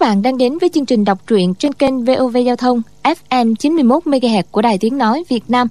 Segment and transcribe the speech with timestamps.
[0.00, 3.54] Các bạn đang đến với chương trình đọc truyện trên kênh VOV Giao thông FM
[3.54, 5.68] 91 MHz của Đài Tiếng nói Việt Nam.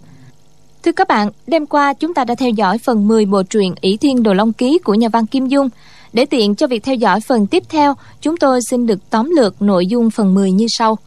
[0.84, 3.98] Thưa các bạn, đêm qua chúng ta đã theo dõi phần 10 bộ truyện ỷ
[3.98, 5.70] Thiên Đồ Long Ký của nhà văn Kim Dung.
[6.14, 9.62] Để tiện cho việc theo dõi phần tiếp theo, chúng tôi xin được tóm lược
[9.62, 10.98] nội dung phần 10 như sau.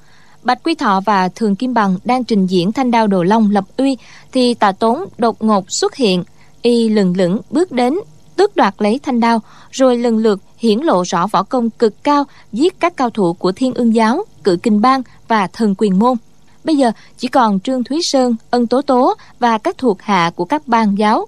[0.43, 3.65] Bạch Quy Thọ và Thường Kim Bằng đang trình diễn thanh đao đồ long lập
[3.77, 3.97] uy
[4.33, 6.25] thì Tà Tốn đột ngột xuất hiện,
[6.63, 7.95] y lừng lững bước đến
[8.41, 12.25] tước đoạt lấy thanh đao, rồi lần lượt hiển lộ rõ võ công cực cao,
[12.53, 16.17] giết các cao thủ của thiên ương giáo, cự kinh bang và thần quyền môn.
[16.65, 20.45] Bây giờ chỉ còn trương thúy sơn, ân tố tố và các thuộc hạ của
[20.45, 21.27] các bang giáo.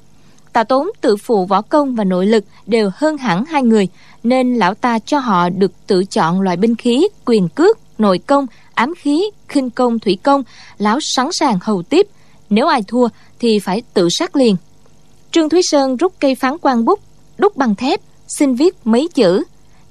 [0.52, 3.88] Tạ tốn tự phụ võ công và nội lực đều hơn hẳn hai người,
[4.22, 8.46] nên lão ta cho họ được tự chọn loại binh khí, quyền cước, nội công,
[8.74, 10.42] ám khí, khinh công, thủy công
[10.78, 12.06] lão sẵn sàng hầu tiếp.
[12.50, 14.56] Nếu ai thua thì phải tự sát liền
[15.32, 17.00] trương thúy sơn rút cây phán quan bút,
[17.38, 19.44] đúc bằng thép, xin viết mấy chữ.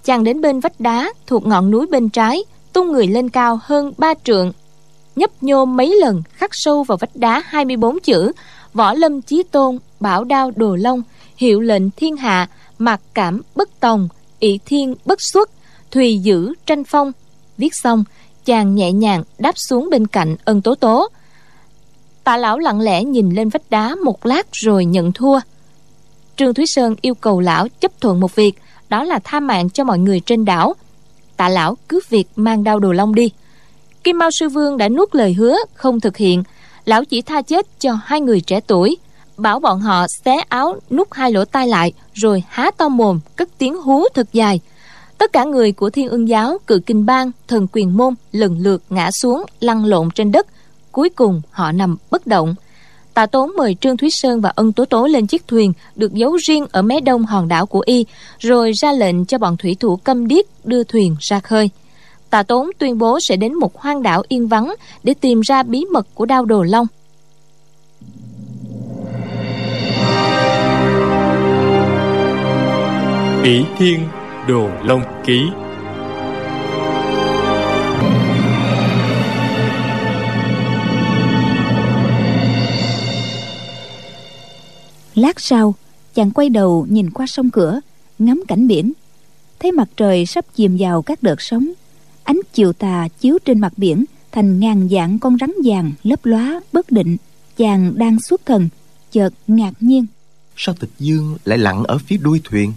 [0.03, 3.93] Chàng đến bên vách đá thuộc ngọn núi bên trái, tung người lên cao hơn
[3.97, 4.51] ba trượng.
[5.15, 8.31] Nhấp nhô mấy lần, khắc sâu vào vách đá 24 chữ.
[8.73, 11.03] Võ lâm chí tôn bảo đao đồ long,
[11.35, 15.49] hiệu lệnh thiên hạ, mặc cảm bất tòng, ỷ thiên bất xuất,
[15.91, 17.11] thùy dữ tranh phong.
[17.57, 18.03] Viết xong,
[18.45, 21.07] chàng nhẹ nhàng đáp xuống bên cạnh ân tố tố
[22.31, 25.39] tạ lão lặng lẽ nhìn lên vách đá một lát rồi nhận thua.
[26.37, 28.55] Trương thúy sơn yêu cầu lão chấp thuận một việc,
[28.89, 30.73] đó là tha mạng cho mọi người trên đảo.
[31.37, 33.31] Tạ lão cứ việc mang đau đồ long đi.
[34.03, 36.43] Kim mao sư vương đã nuốt lời hứa không thực hiện.
[36.85, 38.97] Lão chỉ tha chết cho hai người trẻ tuổi,
[39.37, 43.49] bảo bọn họ xé áo nút hai lỗ tai lại, rồi há to mồm, cất
[43.57, 44.59] tiếng hú thật dài.
[45.17, 48.83] Tất cả người của thiên ương giáo, cự kinh bang, thần quyền môn lần lượt
[48.89, 50.47] ngã xuống lăn lộn trên đất
[50.91, 52.55] cuối cùng, họ nằm bất động.
[53.13, 56.35] Tạ tốn mời trương thúy sơn và ân tố tố lên chiếc thuyền được giấu
[56.35, 58.05] riêng ở mé đông hòn đảo của y,
[58.39, 61.69] rồi ra lệnh cho bọn thủy thủ câm điếc đưa thuyền ra khơi.
[62.29, 65.85] Tạ tốn tuyên bố sẽ đến một hoang đảo yên vắng để tìm ra bí
[65.91, 66.87] mật của đao đồ long.
[73.43, 73.99] Ỷ thiên
[74.47, 75.41] đồ long ký
[85.15, 85.75] Lát sau,
[86.13, 87.79] chàng quay đầu nhìn qua sông cửa,
[88.19, 88.93] ngắm cảnh biển.
[89.59, 91.71] Thấy mặt trời sắp chìm vào các đợt sóng.
[92.23, 96.61] Ánh chiều tà chiếu trên mặt biển thành ngàn dạng con rắn vàng lấp lóa
[96.73, 97.17] bất định.
[97.57, 98.69] Chàng đang xuất thần,
[99.11, 100.05] chợt ngạc nhiên.
[100.55, 102.73] Sao tịch dương lại lặn ở phía đuôi thuyền?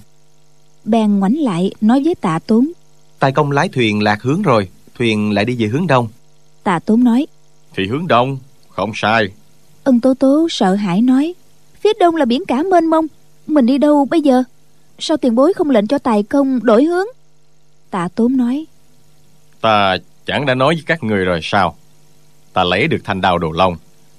[0.84, 2.72] Bèn ngoảnh lại nói với tạ tốn.
[3.19, 4.69] Tài công lái thuyền lạc hướng rồi,
[4.99, 6.09] thuyền lại đi về hướng đông.
[6.62, 7.27] Tạ tốn nói.
[7.77, 9.28] Thì hướng đông, không sai.
[9.84, 11.34] Ân tố tố sợ hãi nói
[11.84, 13.06] phía đông là biển cả mênh mông.
[13.47, 14.43] Mình đi đâu bây giờ?
[14.99, 17.06] Sao tiền bối không lệnh cho tài công đổi hướng?
[17.91, 18.67] Tạ tốn nói.
[19.61, 19.97] Ta
[20.27, 21.77] chẳng đã nói với các người rồi sao?
[22.53, 23.77] Ta lấy được thanh đao đồ long,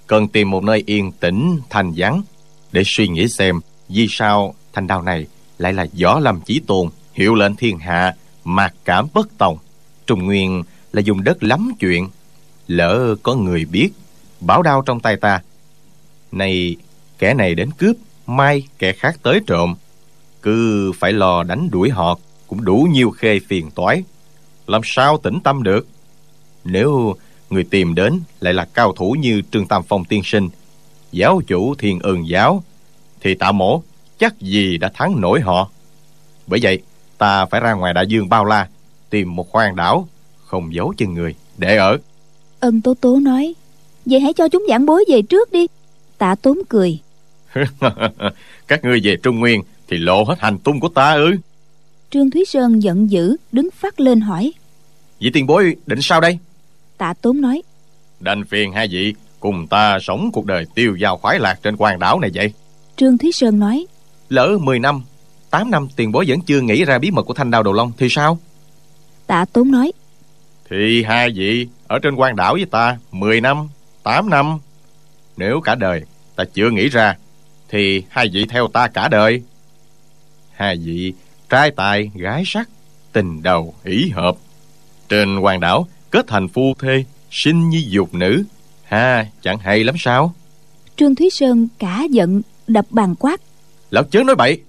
[0.08, 2.22] cần tìm một nơi yên tĩnh, thanh vắng
[2.72, 3.60] để suy nghĩ xem
[3.90, 5.28] vì sao thanh đao này
[5.58, 9.58] lại là võ lâm chí tôn, hiệu lệnh thiên hạ mạc cảm bất tòng.
[10.08, 12.10] Trung nguyên là dùng đất lắm chuyện,
[12.68, 13.90] lỡ có người biết,
[14.40, 15.42] bảo đao trong tay ta.
[16.32, 16.76] Này
[17.20, 17.96] kẻ này đến cướp,
[18.28, 19.76] mai kẻ khác tới trộm.
[20.42, 24.04] Cứ phải lo đánh đuổi họ cũng đủ nhiều khê phiền toái.
[24.68, 25.88] Làm sao tĩnh tâm được?
[26.64, 27.16] Nếu
[27.50, 30.50] người tìm đến lại là cao thủ như trương tam phong tiên sinh,
[31.12, 32.64] giáo chủ thiên ơn giáo,
[33.22, 33.84] thì tạ mổ
[34.20, 35.70] chắc gì đã thắng nổi họ.
[36.48, 36.82] Bởi vậy,
[37.18, 38.68] ta phải ra ngoài đại dương bao la,
[39.10, 40.08] tìm một khoang đảo
[40.46, 41.98] không giấu chân người, để ở.
[42.60, 43.54] Ân tố tố nói,
[44.06, 45.68] vậy hãy cho chúng giảng bối về trước đi.
[46.18, 47.00] Tạ tốn cười
[48.68, 51.36] các ngươi về trung nguyên thì lộ hết hành tung của ta ư?
[52.10, 54.54] Trương thúy sơn giận dữ đứng phát lên hỏi.
[55.20, 56.40] Vị tiền bối định sao đây?
[56.98, 57.62] Tạ tốn nói.
[58.20, 62.00] Đành phiền hai vị cùng ta sống cuộc đời tiêu dao khoái lạc trên quan
[62.00, 62.54] đảo này vậy.
[62.96, 63.86] Trương thúy sơn nói.
[64.30, 65.04] Lỡ 10 năm
[65.50, 67.92] 8 năm tiền bối vẫn chưa nghĩ ra bí mật của thanh đao đồ long
[67.98, 68.38] thì sao?
[69.28, 69.92] Tạ tốn nói.
[70.70, 73.68] Thì hai vị ở trên quan đảo với ta 10 năm
[74.04, 74.58] 8 năm.
[75.38, 76.02] Nếu cả đời
[76.36, 77.18] ta chưa nghĩ ra
[77.76, 79.42] thì hai vị theo ta cả đời.
[80.52, 81.14] Hai vị
[81.50, 82.70] trai tài gái sắc
[83.14, 84.36] tình đầu ý hợp.
[85.10, 88.44] Trên hoàng đảo kết thành phu thê sinh như dục nữ.
[88.84, 90.34] Ha chẳng hay lắm sao?
[90.98, 93.42] Trương thúy sơn cả giận đập bàn quát.
[93.90, 94.62] Lão chớ nói bậy.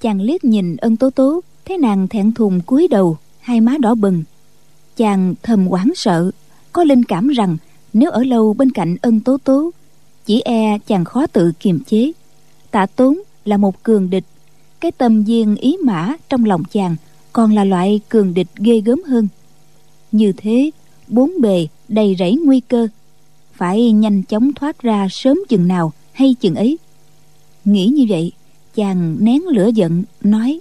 [0.00, 3.94] Chàng liếc nhìn ân tố tố thấy nàng thẹn thùng cúi đầu hai má đỏ
[3.94, 4.22] bừng.
[4.96, 6.30] Chàng thầm hoảng sợ
[6.72, 7.56] có linh cảm rằng
[7.92, 9.70] nếu ở lâu bên cạnh ân tố tố
[10.24, 12.12] chỉ e chàng khó tự kiềm chế
[12.70, 14.24] tạ tốn là một cường địch.
[14.80, 16.96] Cái tâm viên ý mã trong lòng chàng
[17.32, 19.28] còn là loại cường địch ghê gớm hơn.
[20.12, 20.70] Như thế,
[21.08, 22.88] bốn bề đầy rẫy nguy cơ.
[23.54, 26.78] Phải nhanh chóng thoát ra sớm chừng nào hay chừng ấy.
[27.64, 28.32] Nghĩ như vậy,
[28.74, 30.60] chàng nén lửa giận, nói.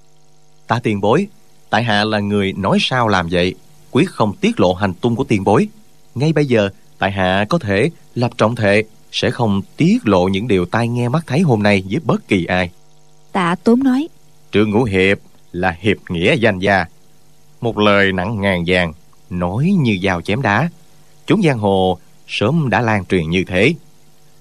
[0.68, 1.28] Ta tiền bối,
[1.70, 3.56] tại hạ là người nói sao làm vậy?
[3.92, 5.68] Quyết không tiết lộ hành tung của tiền bối.
[6.16, 10.48] Ngay bây giờ, tại hạ có thể lập trọng thệ sẽ không tiết lộ những
[10.48, 12.70] điều tai nghe mắt thấy hôm nay với bất kỳ ai.
[13.32, 14.08] Tạ tốn nói
[14.52, 15.20] trương ngũ hiệp
[15.52, 16.86] là hiệp nghĩa danh gia.
[17.62, 18.94] Một lời nặng ngàn vàng
[19.30, 20.70] nói như dao chém đá.
[21.28, 21.98] Chúng giang hồ
[22.28, 23.74] sớm đã lan truyền như thế.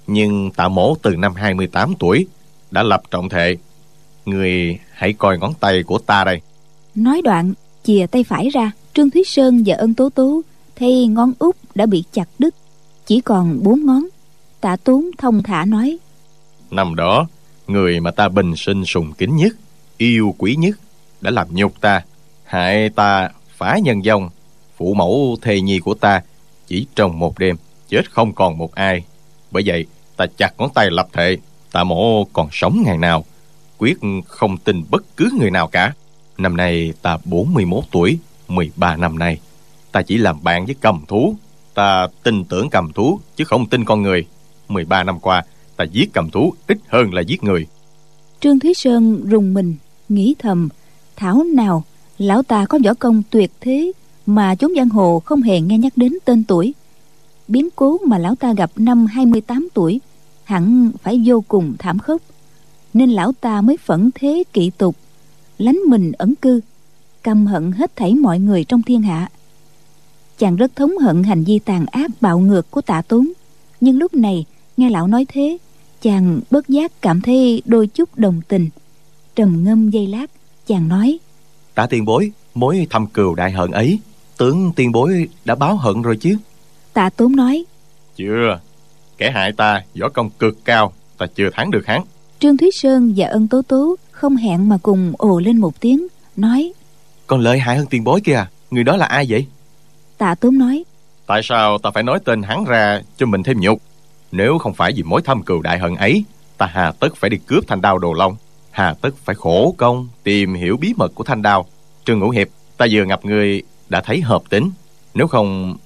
[0.06, 2.26] Nhưng tạ mổ từ năm 28 tuổi
[2.70, 3.56] đã lập trọng thệ
[4.28, 6.40] người hãy coi ngón tay của ta đây.
[6.94, 7.52] nói đoạn
[7.84, 10.42] chìa tay phải ra trương thúy sơn và ân tố tố
[10.76, 12.54] thấy ngón út đã bị chặt đứt
[13.06, 14.02] chỉ còn bốn ngón
[14.60, 15.98] tạ tốn thông thả nói.
[16.70, 17.26] Năm đó,
[17.66, 19.52] người mà ta bình sinh sùng kính nhất,
[19.96, 20.78] yêu quý nhất,
[21.20, 22.02] đã làm nhục ta,
[22.44, 24.30] hại ta, phá nhân dông.
[24.76, 26.22] Phụ mẫu thề nhi của ta
[26.66, 27.56] chỉ trong một đêm,
[27.88, 29.04] chết không còn một ai.
[29.50, 31.36] Bởi vậy, ta chặt ngón tay lập thệ,
[31.72, 33.24] tạ mổ còn sống ngày nào,
[33.78, 35.92] quyết không tin bất cứ người nào cả.
[36.38, 38.18] Năm nay ta 41 tuổi
[38.48, 39.38] 13 năm nay.
[39.92, 41.36] Ta chỉ làm bạn với cầm thú,
[41.74, 44.26] ta tin tưởng cầm thú chứ không tin con người.
[44.68, 45.44] 13 năm qua,
[45.76, 47.66] ta giết cầm thú ít hơn là giết người.
[48.40, 49.76] Trương thúy sơn rùng mình,
[50.08, 50.68] nghĩ thầm,
[51.16, 51.84] thảo nào,
[52.18, 53.92] lão ta có võ công tuyệt thế
[54.26, 56.74] mà chốn giang hồ không hề nghe nhắc đến tên tuổi.
[57.48, 60.00] Biến cố mà lão ta gặp năm 28 tuổi,
[60.44, 62.22] hẳn phải vô cùng thảm khốc.
[62.94, 64.96] Nên lão ta mới phẫn thế kỵ tục,
[65.58, 66.60] lánh mình ẩn cư,
[67.22, 69.30] căm hận hết thảy mọi người trong thiên hạ.
[70.38, 73.32] Chàng rất thống hận hành vi tàn ác bạo ngược của tạ tốn,
[73.80, 74.44] nhưng lúc này
[74.78, 75.58] nghe lão nói thế
[76.02, 78.68] chàng bất giác cảm thấy đôi chút đồng tình.
[79.34, 80.26] Trầm ngâm giây lát
[80.66, 81.18] chàng nói
[81.74, 83.98] tạ tiền bối mối thâm cừu đại hận ấy
[84.36, 86.36] tướng tiền bối đã báo hận rồi chứ?
[86.92, 87.64] Tạ tốn nói
[88.16, 88.60] chưa.
[89.18, 92.02] Kẻ hại ta võ công cực cao ta chưa thắng được hắn.
[92.38, 96.06] Trương thúy sơn và ân tố tố không hẹn mà cùng ồ lên một tiếng
[96.36, 96.72] nói
[97.26, 99.46] còn lợi hại hơn tiền bối kia người đó là ai vậy?
[100.18, 100.84] Tạ tốn nói
[101.26, 103.82] tại sao ta phải nói tên hắn ra cho mình thêm nhục
[104.32, 106.24] nếu không phải vì mối thâm cừu đại hận ấy,
[106.58, 108.36] ta hà tất phải đi cướp thanh đao đồ long.
[108.70, 111.66] Hà tất phải khổ công tìm hiểu bí mật của thanh đao.
[112.04, 114.70] Trương ngũ hiệp, ta vừa gặp người đã thấy hợp tính.
[115.14, 115.76] Nếu không,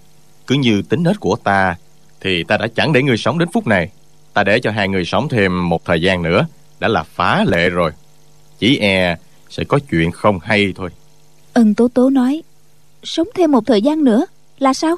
[0.47, 1.77] cứ như tính nết của ta,
[2.21, 3.91] thì ta đã chẳng để người sống đến phút này.
[4.35, 6.47] Ta để cho hai người sống thêm một thời gian nữa,
[6.81, 7.91] đã là phá lệ rồi.
[8.59, 9.17] Chỉ e
[9.51, 10.91] sẽ có chuyện không hay thôi.
[11.53, 12.43] Ân tố tố nói,
[13.03, 14.27] sống thêm một thời gian nữa
[14.59, 14.97] là sao?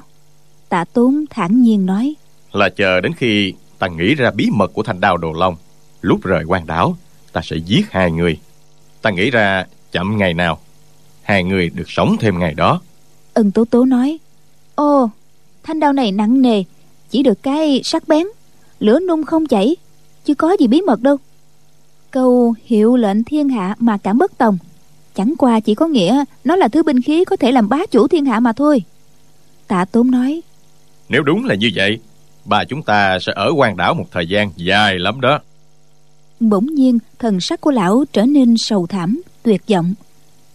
[0.68, 2.14] Tạ tốn thản nhiên nói
[2.56, 5.56] là chờ đến khi ta nghĩ ra bí mật của thanh đao đồ long.
[6.00, 6.96] Lúc rời quan đảo
[7.32, 8.38] ta sẽ giết hai người.
[9.02, 10.58] Ta nghĩ ra chậm ngày nào
[11.22, 12.80] hai người được sống thêm ngày đó.
[13.34, 14.18] Ân tố tố nói
[14.74, 15.10] ô
[15.62, 16.62] thanh đao này nặng nề
[17.10, 18.26] chỉ được cái sắc bén
[18.80, 19.76] lửa nung không chảy
[20.24, 21.16] chứ có gì bí mật đâu.
[22.10, 24.58] Câu hiệu lệnh thiên hạ mà cảm bất tòng
[25.14, 28.08] chẳng qua chỉ có nghĩa nó là thứ binh khí có thể làm bá chủ
[28.08, 28.82] thiên hạ mà thôi.
[29.66, 30.42] Tạ tốn nói
[31.08, 31.98] nếu đúng là như vậy
[32.44, 35.40] bà chúng ta sẽ ở quan đảo một thời gian dài lắm đó.
[36.40, 39.94] Bỗng nhiên thần sắc của lão trở nên sầu thảm tuyệt vọng.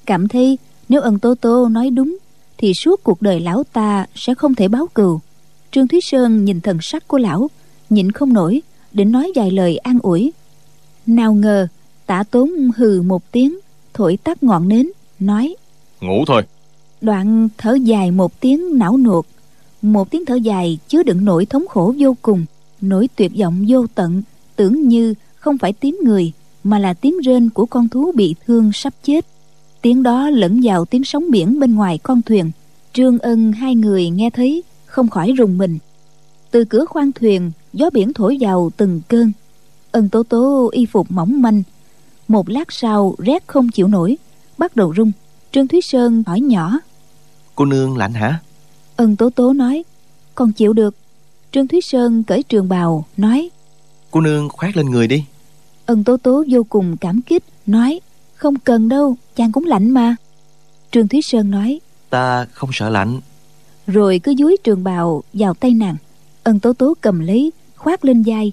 [0.05, 0.57] Cảm thấy
[0.89, 2.17] nếu ân tố tố nói đúng
[2.57, 5.19] thì suốt cuộc đời lão ta sẽ không thể báo cừu.
[5.71, 7.49] Trương thúy sơn nhìn thần sắc của lão
[7.89, 10.31] nhịn không nổi định nói vài lời an ủi.
[11.05, 11.67] Nào ngờ
[12.05, 13.59] tả tốn hừ một tiếng
[13.93, 15.55] thổi tắt ngọn nến nói
[16.01, 16.43] ngủ thôi.
[17.01, 19.25] Đoạn thở dài một tiếng não nuột
[19.81, 22.45] một tiếng thở dài chứa đựng nỗi thống khổ vô cùng,
[22.81, 24.21] nỗi tuyệt vọng vô tận,
[24.55, 26.31] tưởng như không phải tiếng người,
[26.63, 29.25] mà là tiếng rên của con thú bị thương sắp chết.
[29.81, 32.51] Tiếng đó lẫn vào tiếng sóng biển bên ngoài con thuyền.
[32.93, 35.77] Trương ân, hai người nghe thấy, không khỏi rùng mình.
[36.51, 39.31] Từ cửa khoang thuyền, gió biển thổi vào từng cơn.
[39.91, 41.63] Ân tố tố y phục mỏng manh.
[42.27, 44.17] Một lát sau, rét không chịu nổi,
[44.57, 45.11] bắt đầu rung.
[45.51, 46.79] Trương thúy sơn hỏi nhỏ.
[47.55, 48.39] Cô nương lạnh hả?
[48.99, 49.83] Ân tố tố nói
[50.35, 50.95] còn chịu được.
[51.51, 53.49] Trương thúy sơn cởi trường bào nói
[54.11, 55.23] cô nương khoác lên người đi.
[55.85, 57.99] Ân tố tố vô cùng cảm kích nói
[58.35, 60.15] không cần đâu chàng cũng lạnh mà.
[60.91, 61.79] Trương thúy sơn nói
[62.09, 63.21] ta không sợ lạnh.
[63.87, 65.95] Rồi cứ dúi trường bào vào tay nàng.
[66.43, 68.51] Ân tố tố cầm lấy khoác lên vai.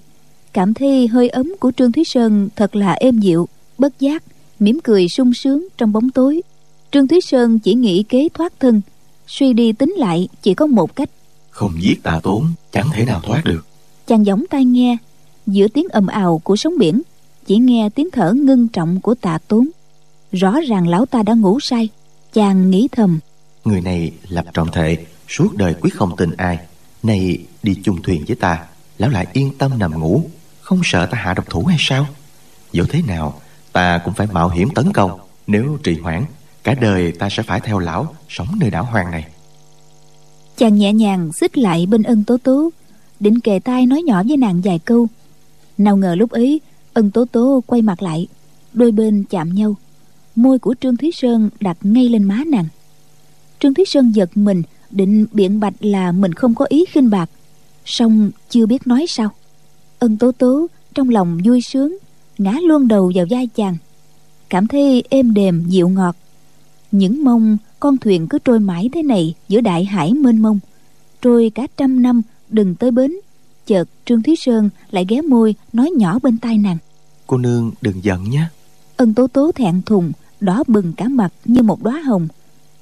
[0.53, 4.23] Cảm thấy hơi ấm của trương thúy sơn thật là êm dịu bất giác
[4.59, 6.41] mỉm cười sung sướng trong bóng tối.
[6.91, 8.81] Trương thúy sơn chỉ nghĩ kế thoát thân
[9.27, 11.09] suy đi tính lại chỉ có một cách.
[11.49, 13.65] Không giết tà tốn chẳng thể nào thoát được.
[14.07, 14.97] Chàng giỏng tai nghe
[15.47, 17.01] giữa tiếng ầm ào của sóng biển
[17.45, 19.67] chỉ nghe tiếng thở ngưng trọng của tạ tốn.
[20.31, 21.89] Rõ ràng lão ta đã ngủ say
[22.33, 23.19] chàng nghĩ thầm.
[23.65, 26.59] Người này lập trọng thệ Suốt đời quyết không tin ai.
[27.03, 28.65] Này đi chung thuyền với ta
[28.97, 30.23] Lão lại yên tâm nằm ngủ.
[30.61, 32.07] Không sợ ta hạ độc thủ hay sao?
[32.71, 33.41] Dù thế nào
[33.71, 36.25] ta cũng phải mạo hiểm tấn công Nếu trì hoãn
[36.67, 39.25] Cả đời ta sẽ phải theo lão, Sống nơi đảo hoang này.
[40.57, 42.69] Chàng nhẹ nhàng xích lại bên ân tố tố,
[43.19, 45.07] định kề tai nói nhỏ với nàng vài câu.
[45.77, 46.61] Nào ngờ lúc ấy,
[46.93, 48.27] ân tố tố quay mặt lại,
[48.73, 49.75] đôi bên chạm nhau.
[50.35, 52.67] Môi của trương thúy sơn đặt ngay lên má nàng.
[53.59, 57.29] Trương thúy sơn giật mình, định biện bạch là mình không có ý khinh bạc.
[57.85, 59.29] Song chưa biết nói sao.
[59.99, 61.97] Ân tố tố trong lòng vui sướng,
[62.37, 63.77] ngã luôn đầu vào vai chàng.
[64.49, 66.15] Cảm thấy êm đềm dịu ngọt
[66.91, 70.59] những mong con thuyền cứ trôi mãi thế này giữa đại hải mênh mông.
[71.21, 73.13] Trôi cả trăm năm đừng tới bến.
[73.65, 76.77] Chợt trương thúy sơn lại ghé môi nói nhỏ bên tai nàng.
[77.27, 78.43] Cô nương đừng giận nhé.
[78.97, 82.27] Ân tố tố thẹn thùng đỏ bừng cả mặt như một đóa hồng.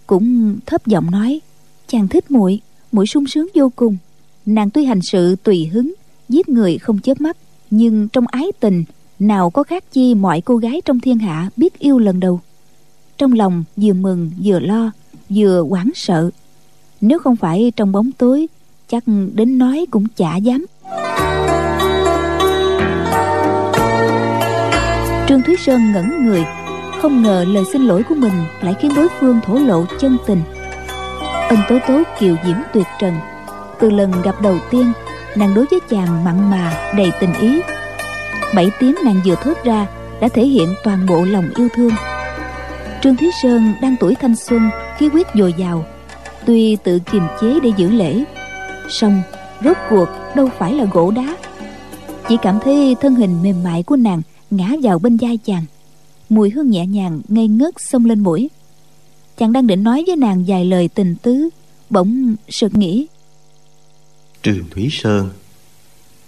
[0.08, 1.42] Cũng thấp giọng nói
[1.88, 3.98] chàng thích muội muội sung sướng vô cùng.
[4.46, 5.94] Nàng tuy hành sự tùy hứng
[6.30, 7.38] giết người không chớp mắt
[7.70, 8.84] nhưng trong ái tình
[9.20, 12.40] nào có khác chi mọi cô gái trong thiên hạ biết yêu lần đầu
[13.18, 14.92] trong lòng vừa mừng vừa lo,
[15.30, 16.32] vừa hoảng sợ.
[17.02, 18.48] Nếu không phải trong bóng tối,
[18.90, 19.04] chắc
[19.34, 20.66] đến nói cũng chả dám.
[25.28, 26.46] Trương thúy sơn ngẩn người,
[27.02, 30.42] không ngờ lời xin lỗi của mình lại khiến đối phương thổ lộ chân tình.
[31.50, 33.14] Ân tố tố kiều diễm tuyệt trần,
[33.80, 34.92] từ lần gặp đầu tiên,
[35.36, 37.62] nàng đối với chàng mặn mà, đầy tình ý.
[38.56, 39.88] Bảy tiếng nàng vừa thốt ra
[40.22, 41.92] đã thể hiện toàn bộ lòng yêu thương
[43.06, 45.86] trương thúy sơn đang tuổi thanh xuân, khí huyết dồi dào.
[46.46, 48.24] Tuy tự kiềm chế để giữ lễ,
[48.90, 49.22] song
[49.64, 51.38] rốt cuộc đâu phải là gỗ đá.
[52.30, 54.22] Chỉ cảm thấy thân hình mềm mại của nàng
[54.52, 55.66] ngã vào bên vai chàng.
[56.30, 58.50] Mùi hương nhẹ nhàng ngây ngất xông lên mũi.
[59.38, 61.50] Chàng đang định nói với nàng vài lời tình tứ,
[61.90, 63.08] bỗng sực nghĩ.
[64.44, 65.30] Trường thúy sơn,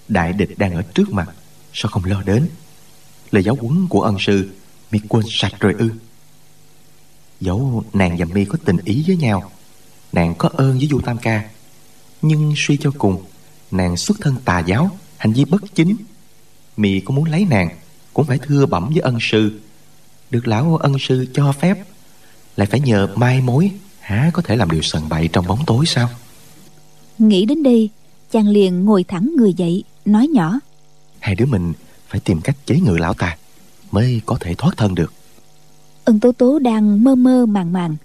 [0.08, 1.30] đại địch đang ở trước mặt,
[1.74, 2.48] sao không lo đến?
[3.32, 4.50] Lời giáo huấn của ân sư
[4.92, 5.90] mi quên sạch rồi ư?
[7.40, 9.52] Dẫu nàng và mi có tình ý với nhau
[10.14, 11.50] nàng có ơn với du tam ca.
[12.22, 13.24] Nhưng suy cho cùng
[13.72, 15.96] nàng xuất thân tà giáo hành vi bất chính.
[16.78, 17.70] Mi có muốn lấy nàng
[18.14, 19.60] cũng phải thưa bẩm với ân sư.
[20.30, 21.78] Được lão ân sư cho phép
[22.56, 25.86] lại phải nhờ mai mối há có thể làm điều sần bậy trong bóng tối
[25.86, 26.10] sao?
[27.18, 27.90] Nghĩ đến đây
[28.32, 30.60] chàng liền ngồi thẳng người dậy nói nhỏ.
[31.20, 31.74] Hai đứa mình
[32.08, 33.38] phải tìm cách chế ngự lão ta
[33.92, 35.14] mới có thể thoát thân được
[36.08, 37.96] ân tố tố đang mơ mơ màng màng.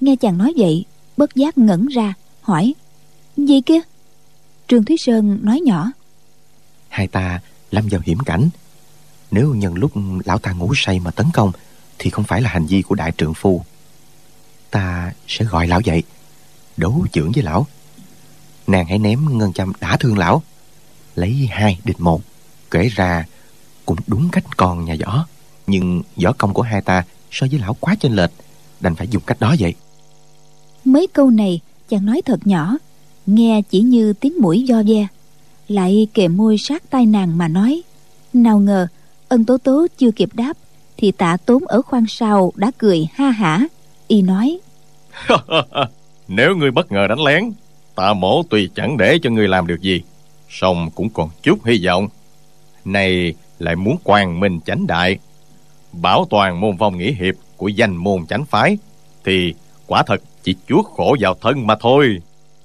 [0.00, 0.84] Nghe chàng nói vậy,
[1.16, 2.74] bất giác ngẩn ra, hỏi,
[3.36, 3.80] gì kia?
[4.68, 5.90] Trương thúy sơn nói nhỏ,
[6.88, 7.40] hai ta
[7.70, 8.48] lâm vào hiểm cảnh.
[9.30, 9.92] Nếu nhân lúc
[10.24, 11.52] lão ta ngủ say mà tấn công,
[11.98, 13.62] thì không phải là hành vi của đại trượng phu.
[14.70, 16.02] Ta sẽ gọi lão dậy,
[16.76, 17.66] đấu trưởng với lão.
[18.66, 20.42] Nàng hãy ném ngân châm đã thương lão,
[21.14, 22.22] lấy hai địch một,
[22.70, 23.26] kể ra
[23.86, 25.26] cũng đúng cách con nhà võ.
[25.66, 28.30] Nhưng võ công của hai ta so với lão quá chênh lệch
[28.80, 29.74] đành phải dùng cách đó vậy.
[30.84, 32.76] Mấy câu này chàng nói thật nhỏ
[33.26, 35.06] nghe chỉ như tiếng mũi do ve
[35.68, 37.82] lại kề môi sát tai nàng mà nói
[38.32, 38.86] nào ngờ
[39.28, 40.56] ân tố tố chưa kịp đáp
[40.96, 43.66] thì tạ tốn ở khoang sau đã cười ha hả
[44.08, 44.58] y nói
[46.28, 47.52] nếu ngươi bất ngờ đánh lén
[47.94, 50.02] tạ mổ tuy chẳng để cho ngươi làm được gì
[50.52, 52.08] song cũng còn chút hy vọng.
[52.84, 55.18] Này lại muốn quang minh chánh đại
[55.92, 58.78] bảo toàn môn vong nghĩa hiệp của danh môn chánh phái,
[59.24, 59.54] thì
[59.86, 62.18] quả thật chỉ chuốt khổ vào thân mà thôi.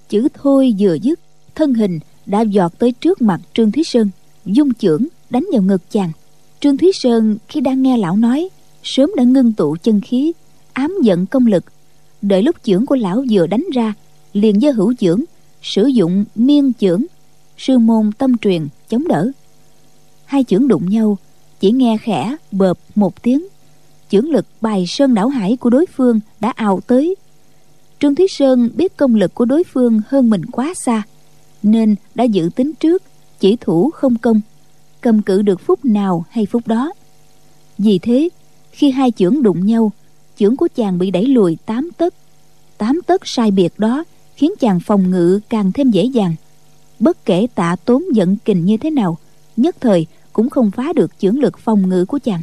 [0.09, 1.19] Chữ thôi vừa dứt,
[1.55, 4.09] thân hình đã giọt tới trước mặt trương thúy sơn,
[4.45, 6.11] dung chưởng đánh vào ngực chàng.
[6.59, 8.49] Trương thúy sơn khi đang nghe lão nói,
[8.83, 10.33] sớm đã ngưng tụ chân khí,
[10.73, 11.63] ám giận công lực.
[12.21, 13.93] Đợi lúc chưởng của lão vừa đánh ra,
[14.33, 15.23] liền do hữu chưởng,
[15.61, 17.03] sử dụng miên chưởng,
[17.57, 19.31] sư môn tâm truyền chống đỡ.
[20.25, 21.17] Hai chưởng đụng nhau
[21.59, 23.47] chỉ nghe khẽ, bợp một tiếng.
[24.09, 27.15] Chưởng lực bài sơn đảo hải của đối phương đã ào tới.
[27.99, 31.03] Trương thúy sơn biết công lực của đối phương hơn mình quá xa,
[31.63, 33.03] nên đã dự tính trước,
[33.39, 34.41] chỉ thủ không công,
[35.01, 36.93] cầm cự được phút nào hay phút đó.
[37.77, 38.29] Vì thế,
[38.71, 39.91] khi hai chưởng đụng nhau,
[40.37, 42.13] chưởng của chàng bị đẩy lùi tám tấc.
[42.77, 44.03] Tám tấc sai biệt đó
[44.35, 46.35] khiến chàng phòng ngự càng thêm dễ dàng.
[46.99, 49.17] Bất kể tạ tốn giận kình như thế nào,
[49.57, 50.05] nhất thời
[50.37, 52.41] cũng không phá được chưởng lực phòng ngự của chàng.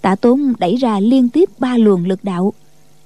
[0.00, 2.52] Tạ tốn đẩy ra liên tiếp ba luồng lực đạo.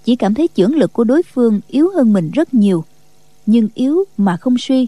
[0.05, 2.85] Chỉ cảm thấy chưởng lực của đối phương yếu hơn mình rất nhiều,
[3.47, 4.87] nhưng yếu mà không suy,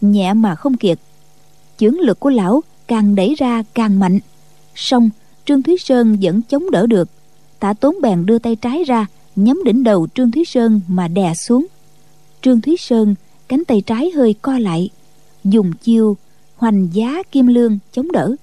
[0.00, 0.98] nhẹ mà không kiệt.
[1.78, 4.18] Chưởng lực của lão càng đẩy ra càng mạnh.
[4.74, 5.10] Song
[5.44, 7.08] trương thúy sơn vẫn chống đỡ được.
[7.60, 11.34] Tạ tốn bèn đưa tay trái ra, nhắm đỉnh đầu trương thúy sơn mà đè
[11.34, 11.66] xuống.
[12.42, 13.14] Trương thúy sơn
[13.48, 14.90] cánh tay trái hơi co lại,
[15.44, 16.16] dùng chiêu
[16.58, 18.34] hoành giá kim lương chống đỡ.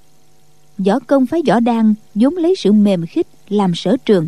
[0.77, 4.27] Võ công phái võ đan vốn lấy sự mềm khích làm sở trường.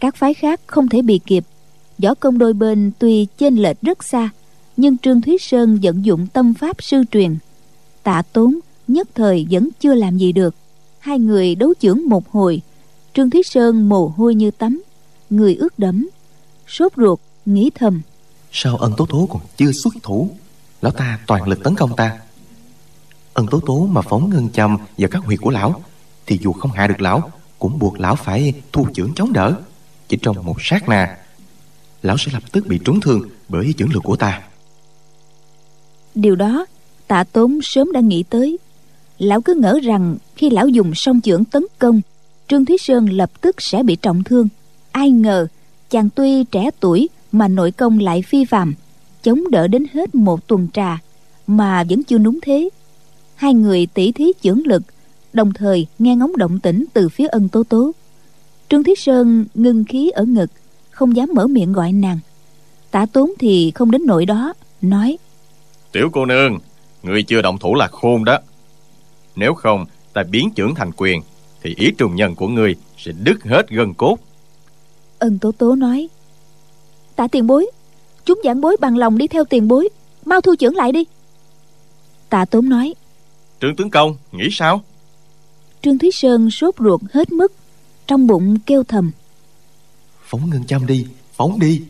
[0.00, 1.44] Các phái khác không thể bị kịp.
[1.98, 4.30] Võ công đôi bên tuy chênh lệch rất xa,
[4.76, 7.36] nhưng trương thúy sơn vận dụng tâm pháp sư truyền.
[8.02, 8.58] Tạ tốn
[8.88, 10.54] nhất thời vẫn chưa làm gì được.
[10.98, 12.62] Hai người đấu chưởng một hồi,
[13.14, 14.82] trương thúy sơn mồ hôi như tắm,
[15.30, 16.08] người ướt đẫm,
[16.68, 18.00] sốt ruột, nghĩ thầm.
[18.52, 20.30] Sao ân tố tố còn chưa xuất thủ?
[20.80, 22.18] Lão ta toàn lực tấn công ta
[23.36, 25.82] ân tố tố mà phóng ngân châm vào các huyệt của lão,
[26.26, 29.54] thì dù không hạ được lão, cũng buộc lão phải thu chưởng chống đỡ.
[30.08, 31.16] Chỉ trong một sát na,
[32.02, 34.42] lão sẽ lập tức bị trúng thương bởi chưởng lực của ta.
[36.14, 36.66] Điều đó,
[37.06, 38.58] tạ tốn sớm đã nghĩ tới.
[39.18, 42.00] Lão cứ ngỡ rằng khi lão dùng song chưởng tấn công,
[42.48, 44.48] trương thúy sơn lập tức sẽ bị trọng thương.
[44.92, 45.46] Ai ngờ,
[45.90, 48.74] chàng tuy trẻ tuổi mà nội công lại phi phàm,
[49.22, 50.98] chống đỡ đến hết một tuần trà,
[51.46, 52.68] mà vẫn chưa núng thế
[53.36, 54.82] hai người tỉ thí chưởng lực
[55.32, 57.92] đồng thời nghe ngóng động tĩnh từ phía ân tố tố.
[58.68, 60.50] Trương thiết sơn ngưng khí ở ngực
[60.90, 62.18] không dám mở miệng gọi nàng.
[62.90, 65.18] Tả tốn thì không đến nỗi đó nói
[65.92, 66.58] tiểu cô nương
[67.02, 68.38] người chưa động thủ là khôn đó.
[69.36, 71.20] Nếu không ta biến trưởng thành quyền
[71.62, 74.18] thì ý trùng nhân của người sẽ đứt hết gân cốt.
[75.18, 76.08] Ân tố tố nói
[77.16, 77.70] tạ tiền bối
[78.24, 79.88] chúng giảng bối bằng lòng đi theo tiền bối
[80.24, 81.04] mau thu trưởng lại đi.
[82.28, 82.94] Tạ tốn nói
[83.66, 84.82] trương tướng công nghĩ sao?
[85.82, 87.52] Trương thúy sơn sốt ruột hết mức
[88.06, 89.10] trong bụng kêu thầm.
[90.22, 91.82] Phóng ngân châm đi phóng đi.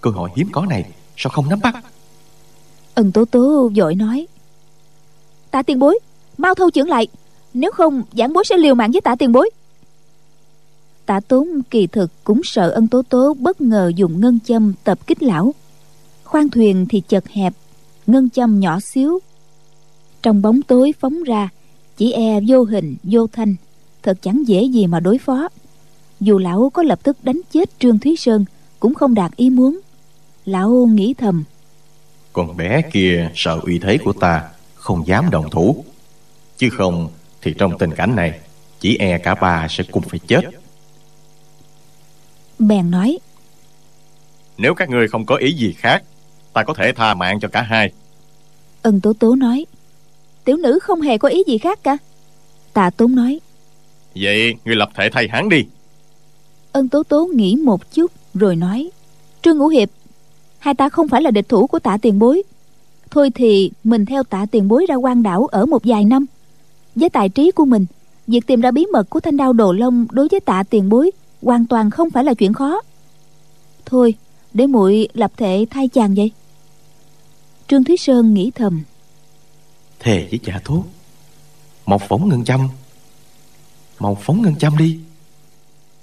[0.00, 1.84] Cơ hội hiếm có này sao không nắm bắt?
[2.94, 4.26] Ân tố tố vội nói.
[5.50, 5.98] Tạ tiền bối
[6.38, 7.06] mau thâu trưởng lại
[7.54, 9.50] nếu không giảng bối sẽ liều mạng với tạ tiền bối.
[11.06, 15.06] Tạ tốn kỳ thực cũng sợ ân tố tố bất ngờ dùng ngân châm tập
[15.06, 15.54] kích lão.
[16.24, 17.54] Khoang thuyền thì chật hẹp
[18.06, 19.18] ngân châm nhỏ xíu
[20.22, 21.48] trong bóng tối phóng ra
[21.96, 23.54] chỉ e vô hình vô thanh.
[24.02, 25.48] Thật chẳng dễ gì mà đối phó.
[26.20, 28.44] Dù lão có lập tức đánh chết trương thúy sơn
[28.80, 29.80] cũng không đạt ý muốn.
[30.44, 31.44] Lão nghĩ thầm.
[32.32, 35.84] Con bé kia sợ uy thế của ta không dám đồng thủ.
[36.56, 37.08] Chứ không
[37.42, 38.38] thì trong tình cảnh này
[38.80, 40.40] chỉ e cả ba sẽ cùng phải chết.
[42.58, 43.18] Bèn nói.
[44.58, 46.02] Nếu các ngươi không có ý gì khác
[46.52, 47.92] ta có thể tha mạng cho cả hai.
[48.82, 49.66] Ân tố tố nói
[50.48, 51.96] tiểu nữ không hề có ý gì khác cả.
[52.72, 53.40] Tạ tốn nói
[54.14, 55.64] vậy ngươi lập thể thay hắn đi.
[56.72, 58.90] Ân tố tố nghĩ một chút rồi nói
[59.42, 59.88] trương ngũ hiệp
[60.58, 62.42] hai ta không phải là địch thủ của tạ tiền bối.
[63.10, 66.26] Thôi thì mình theo tạ tiền bối ra quan đảo ở một vài năm.
[66.94, 67.86] Với tài trí của mình
[68.26, 71.10] việc tìm ra bí mật của thanh đao đồ long đối với tạ tiền bối
[71.42, 72.80] hoàn toàn không phải là chuyện khó.
[73.86, 74.14] Thôi
[74.52, 76.30] để muội lập thể thay chàng vậy.
[77.68, 78.82] Trương thúy sơn nghĩ thầm
[79.98, 80.86] thề với cha thuốc.
[81.86, 82.68] Một phóng ngân châm.
[83.98, 84.98] Một phóng ngân châm đi.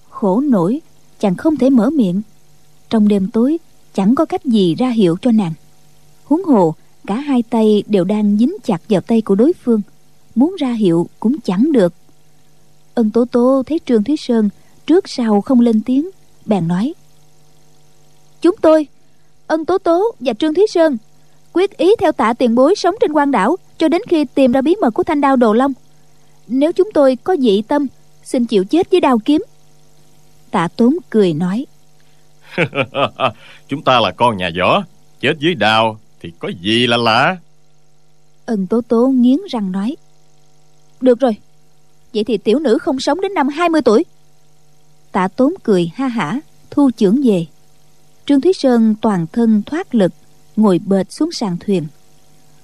[0.10, 0.82] Khổ nổi,
[1.20, 2.22] chàng không thể mở miệng.
[2.90, 3.58] Trong đêm tối,
[3.94, 5.54] chẳng có cách gì ra hiệu cho nàng.
[6.24, 6.76] Huống hồ,
[7.08, 9.82] cả hai tay đều đang dính chặt vào tay của đối phương.
[10.36, 11.94] Muốn ra hiệu cũng chẳng được.
[12.94, 14.50] Ân tố tố thấy trương thúy sơn
[14.86, 16.10] trước sau không lên tiếng,
[16.46, 16.94] bèn nói,
[18.42, 18.88] chúng tôi,
[19.48, 20.98] ân tố tố và trương thúy sơn
[21.56, 24.62] quyết ý theo tạ tiền bối sống trên quan đảo cho đến khi tìm ra
[24.62, 25.74] bí mật của thanh đao đồ long.
[26.48, 27.88] Nếu chúng tôi có dị tâm
[28.24, 29.44] xin chịu chết với đao kiếm.
[30.52, 31.66] Tạ tốn cười nói.
[33.68, 34.84] Chúng ta là con nhà võ
[35.20, 37.38] chết dưới đao thì có gì là lạ?
[38.46, 39.96] Ân tố tố nghiến răng nói.
[41.02, 41.36] Được rồi
[42.14, 44.06] vậy thì tiểu nữ không sống đến năm 20 tuổi.
[45.12, 46.40] Tạ tốn cười ha hả
[46.72, 47.46] thu chưởng về.
[48.26, 50.12] Trương thúy sơn toàn thân thoát lực
[50.56, 51.88] ngồi bệt xuống sàn thuyền.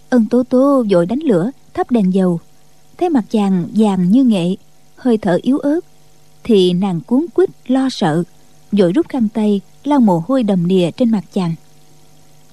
[0.10, 2.40] Ân tố tố vội đánh lửa thắp đèn dầu.
[2.98, 4.56] Thấy mặt chàng vàng như nghệ
[4.96, 5.80] hơi thở yếu ớt
[6.44, 8.24] thì nàng cuốn quýt lo sợ
[8.72, 11.56] vội rút khăn tay lau mồ hôi đầm đìa trên mặt chàng.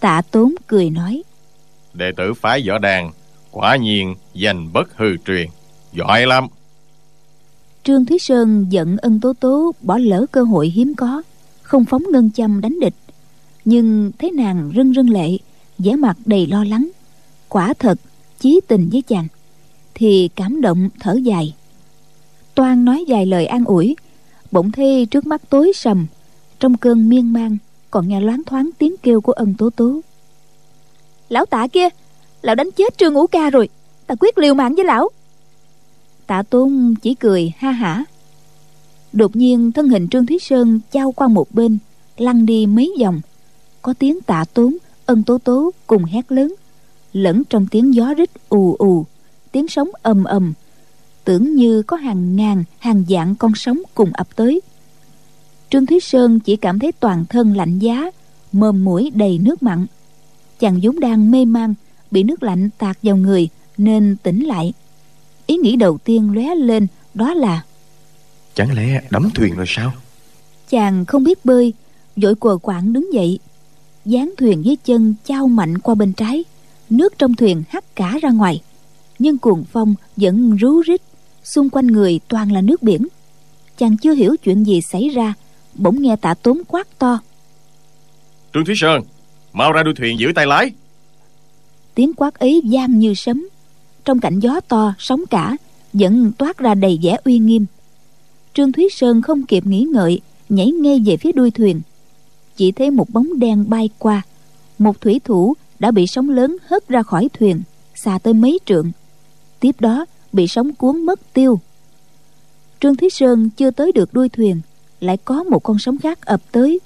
[0.01, 1.23] Tạ tốn cười nói
[1.95, 3.13] đệ tử phái võ đàn
[3.51, 5.49] quả nhiên danh bất hư truyền
[5.93, 6.47] giỏi lắm.
[7.85, 11.23] Trương thúy sơn giận ân tố tố bỏ lỡ cơ hội hiếm có
[11.63, 12.95] không phóng ngân châm đánh địch
[13.69, 15.29] nhưng thấy nàng rưng rưng lệ
[15.79, 16.89] vẻ mặt đầy lo lắng.
[17.49, 17.99] Quả thật
[18.39, 19.27] chí tình với chàng
[19.95, 21.55] thì cảm động thở dài.
[22.55, 23.97] Toan nói vài lời an ủi
[24.51, 26.07] bỗng thấy trước mắt tối sầm
[26.61, 27.59] trong cơn miên man
[27.91, 30.01] còn nghe loáng thoáng tiếng kêu của ân tố tố.
[31.29, 31.89] Lão tạ kia
[32.43, 33.69] lão đánh chết trương ngũ ca rồi
[34.07, 35.09] ta quyết liều mạng với lão.
[36.27, 38.05] Tạ tôn chỉ cười ha hả.
[39.13, 41.79] Đột nhiên thân hình trương thúy sơn trao qua một bên
[42.17, 43.21] lăn đi mấy vòng
[43.83, 46.55] có tiếng tạ tốn ân tố tố cùng hét lớn.
[47.13, 49.07] Lẫn trong tiếng gió rít ù ù
[49.53, 50.53] tiếng sóng ầm ầm.
[51.25, 54.61] Tưởng như có hàng ngàn hàng vạn con sóng cùng ập tới.
[55.71, 58.11] Trương thúy sơn chỉ cảm thấy toàn thân lạnh giá
[58.53, 59.87] mồm mũi đầy nước mặn.
[60.59, 61.75] Chàng vốn đang mê man
[62.11, 64.73] bị nước lạnh tạt vào người nên tỉnh lại.
[65.47, 67.63] Ý nghĩ đầu tiên lóe lên đó là
[68.55, 69.93] chẳng lẽ đắm thuyền rồi sao?
[70.69, 71.73] Chàng không biết bơi
[72.17, 73.39] vội quờ quạng đứng dậy
[74.09, 76.45] dán thuyền dưới chân trao mạnh qua bên trái
[76.91, 78.63] nước trong thuyền hắt cả ra ngoài.
[79.19, 81.03] Nhưng cuồng phong vẫn rú rít
[81.45, 83.07] xung quanh người toàn là nước biển.
[83.79, 85.35] Chàng chưa hiểu chuyện gì xảy ra
[85.75, 87.19] bỗng nghe tạ tốn quát to.
[88.55, 89.03] Trương thúy sơn
[89.53, 90.73] mau ra đuôi thuyền giữ tay lái.
[91.95, 93.49] Tiếng quát ấy vang như sấm.
[94.05, 95.57] Trong cảnh gió to sóng cả
[95.93, 97.67] vẫn toát ra đầy vẻ uy nghiêm.
[98.55, 101.81] Trương thúy sơn không kịp nghĩ ngợi nhảy ngay về phía đuôi thuyền
[102.59, 104.23] chỉ thấy một bóng đen bay qua.
[104.79, 107.63] Một thủy thủ đã bị sóng lớn hất ra khỏi thuyền,
[107.95, 108.91] xa tới mấy trượng.
[109.61, 111.61] Tiếp đó, bị sóng cuốn mất tiêu.
[112.81, 114.61] Trương thúy sơn chưa tới được đuôi thuyền,
[115.01, 116.81] lại có một con sóng khác ập tới.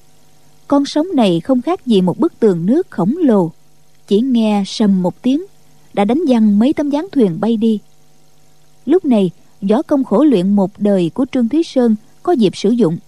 [0.68, 3.50] Con sóng này không khác gì một bức tường nước khổng lồ.
[4.06, 5.44] Chỉ nghe sầm một tiếng,
[5.94, 7.78] đã đánh văng mấy tấm dáng thuyền bay đi.
[8.86, 9.30] Lúc này,
[9.70, 12.98] võ công khổ luyện một đời của trương thúy sơn có dịp sử dụng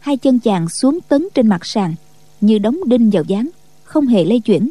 [0.00, 1.94] hai chân chàng xuống tấn trên mặt sàn,
[2.40, 3.48] như đóng đinh vào dáng,
[3.84, 4.70] không hề lay chuyển.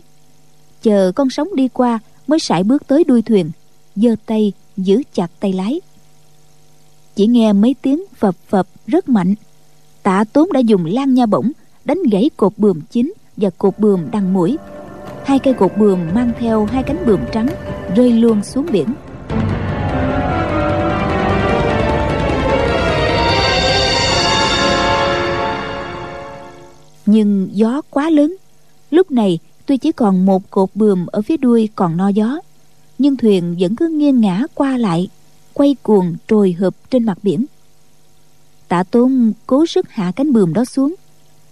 [0.82, 3.52] Chờ con sóng đi qua mới sải bước tới đuôi thuyền,
[3.96, 5.82] giơ tay, giữ chặt tay lái.
[7.16, 9.36] Chỉ nghe mấy tiếng phập phập rất mạnh.
[10.04, 11.52] Tạ tốn đã dùng lan nha bổng
[11.86, 14.58] đánh gãy cột bườm chính và cột bườm đằng mũi.
[15.26, 17.48] Hai cây cột bườm mang theo hai cánh bườm trắng
[17.96, 18.88] rơi luôn xuống biển.
[27.12, 28.36] Nhưng gió quá lớn.
[28.92, 32.40] Lúc này, tuy chỉ còn một cột buồm ở phía đuôi còn no gió,
[32.98, 35.10] nhưng thuyền vẫn cứ nghiêng ngã qua lại,
[35.54, 37.46] quay cuồng trồi hợp trên mặt biển.
[38.68, 40.96] Tạ tôn cố sức hạ cánh buồm đó xuống.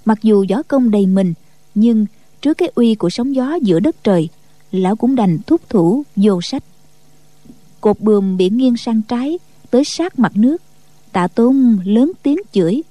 [0.06, 1.34] Mặc dù gió công đầy mình,
[1.76, 2.06] nhưng
[2.42, 4.30] trước cái uy của sóng gió giữa đất trời,
[4.72, 6.64] lão cũng đành thúc thủ vô sách.
[7.82, 9.40] Cột buồm bị nghiêng sang trái,
[9.70, 10.62] tới sát mặt nước.
[11.12, 12.84] Tạ tôn lớn tiếng chửi.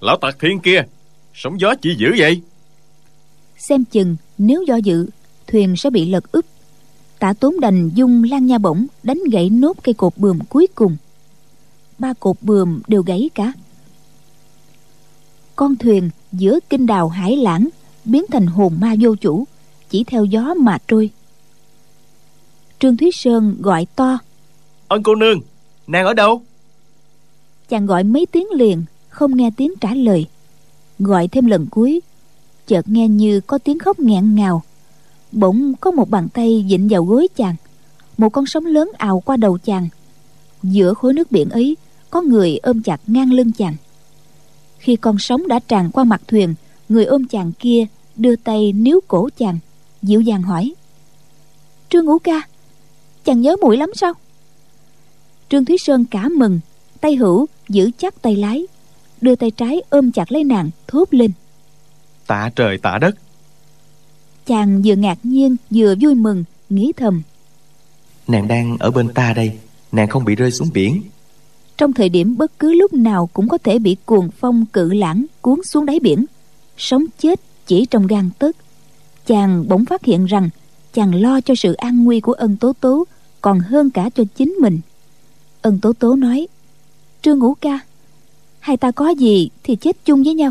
[0.00, 0.82] Lão tặc thiên kia
[1.36, 2.40] sóng gió chỉ dữ vậy?
[3.58, 5.06] Xem chừng nếu do dự
[5.46, 6.44] thuyền sẽ bị lật úp.
[7.18, 10.96] Tạ tốn đành dung lan nha bổng đánh gãy nốt cây cột buồm cuối cùng.
[11.98, 13.52] Ba cột buồm đều gãy cả.
[15.56, 17.68] Con thuyền giữa kinh đào hải lãng
[18.04, 19.44] biến thành hồn ma vô chủ
[19.90, 21.10] chỉ theo gió mà trôi.
[22.78, 24.18] Trương thúy sơn gọi to.
[24.88, 25.40] Ân cô nương
[25.86, 26.42] nàng ở đâu?
[27.68, 30.26] Chàng gọi mấy tiếng liền không nghe tiếng trả lời
[30.98, 32.00] gọi thêm lần cuối.
[32.66, 34.62] Chợt nghe như có tiếng khóc nghẹn ngào.
[35.32, 37.54] Bỗng có một bàn tay vịn vào gối chàng.
[38.18, 39.88] Một con sóng lớn ào qua đầu chàng.
[40.62, 41.76] Giữa khối nước biển ấy,
[42.10, 43.76] có người ôm chặt ngang lưng chàng.
[44.78, 46.54] Khi con sóng đã tràn qua mặt thuyền,
[46.88, 49.58] người ôm chàng kia đưa tay níu cổ chàng,
[50.02, 50.74] dịu dàng hỏi.
[51.88, 52.42] Trương ngũ ca,
[53.24, 54.12] chàng nhớ mũi lắm sao?
[55.48, 56.60] Trương thúy sơn cả mừng,
[57.00, 58.66] tay hữu giữ chắc tay lái
[59.20, 61.30] đưa tay trái ôm chặt lấy nàng thốt lên.
[62.26, 63.16] Tạ trời tạ đất.
[64.46, 67.22] Chàng vừa ngạc nhiên vừa vui mừng nghĩ thầm.
[68.28, 69.52] Nàng đang ở bên ta đây
[69.92, 71.02] nàng không bị rơi xuống biển.
[71.76, 75.26] Trong thời điểm bất cứ lúc nào cũng có thể bị cuồng phong cự lãng
[75.40, 76.24] cuốn xuống đáy biển
[76.76, 78.56] sống chết chỉ trong gan tấc.
[79.26, 80.50] Chàng bỗng phát hiện rằng
[80.92, 83.04] chàng lo cho sự an nguy của ân tố tố
[83.40, 84.80] còn hơn cả cho chính mình.
[85.62, 86.48] Ân tố tố nói
[87.22, 87.80] trương ngũ ca
[88.66, 90.50] hai ta có gì thì chết chung với nhau.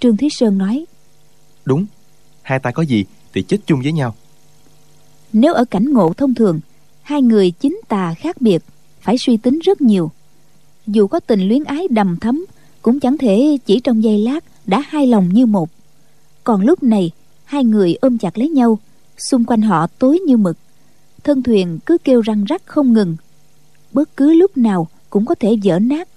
[0.00, 0.86] Trương thúy sơn nói
[1.64, 1.86] đúng
[2.42, 4.14] hai ta có gì thì chết chung với nhau.
[5.32, 6.60] Nếu ở cảnh ngộ thông thường
[7.02, 8.62] hai người chính tà khác biệt
[9.00, 10.10] phải suy tính rất nhiều.
[10.86, 12.44] Dù có tình luyến ái đầm thấm
[12.82, 15.70] cũng chẳng thể chỉ trong giây lát đã hai lòng như một.
[16.44, 17.10] Còn lúc này
[17.44, 18.78] hai người ôm chặt lấy nhau
[19.18, 20.56] xung quanh họ tối như mực.
[21.24, 23.16] Thân thuyền cứ kêu răng rắc không ngừng.
[23.92, 26.08] Bất cứ lúc nào cũng có thể vỡ nát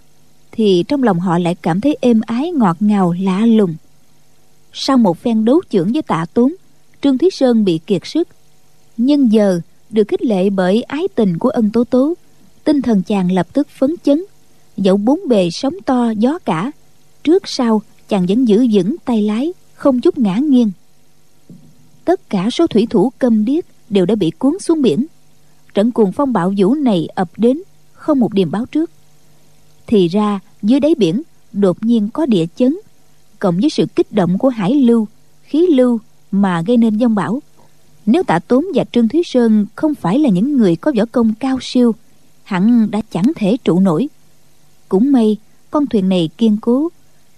[0.58, 3.76] thì trong lòng họ lại cảm thấy êm ái, ngọt ngào, lạ lùng.
[4.74, 6.54] Sau một phen đấu chưởng với tạ tốn,
[7.02, 8.28] trương thúy sơn bị kiệt sức.
[8.98, 12.14] Nhưng giờ, được khích lệ bởi ái tình của ân tố tố,
[12.64, 14.24] tinh thần chàng lập tức phấn chấn.
[14.78, 16.72] Dẫu bốn bề sóng to, gió cả,
[17.24, 20.72] trước sau chàng vẫn giữ vững tay lái, không chút ngã nghiêng.
[22.06, 25.06] Tất cả số thủy thủ câm điếc đều đã bị cuốn xuống biển.
[25.74, 27.62] Trận cuồng phong bạo vũ này ập đến
[27.94, 28.92] không một điềm báo trước.
[29.88, 31.22] Thì ra dưới đáy biển,
[31.54, 32.78] đột nhiên có địa chấn.
[33.40, 35.08] Cộng với sự kích động của hải lưu,
[35.44, 36.00] khí lưu
[36.32, 37.42] mà gây nên dông bão.
[38.06, 41.34] Nếu tạ tốn và trương thúy sơn không phải là những người có võ công
[41.40, 41.96] cao siêu,
[42.44, 44.08] hẳn đã chẳng thể trụ nổi.
[44.90, 45.38] Cũng may,
[45.72, 46.90] con thuyền này kiên cố.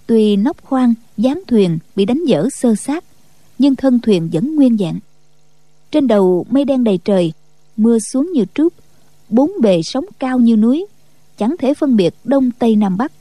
[0.08, 3.04] Tuy nóc khoang dáng thuyền bị đánh dở sơ sát
[3.60, 5.00] nhưng thân thuyền vẫn nguyên dạng.
[5.92, 7.34] Trên đầu mây đen đầy trời,
[7.78, 8.74] mưa xuống như trút,
[9.30, 10.86] bốn bề sóng cao như núi
[11.40, 13.12] chẳng thể phân biệt đông tây nam bắc.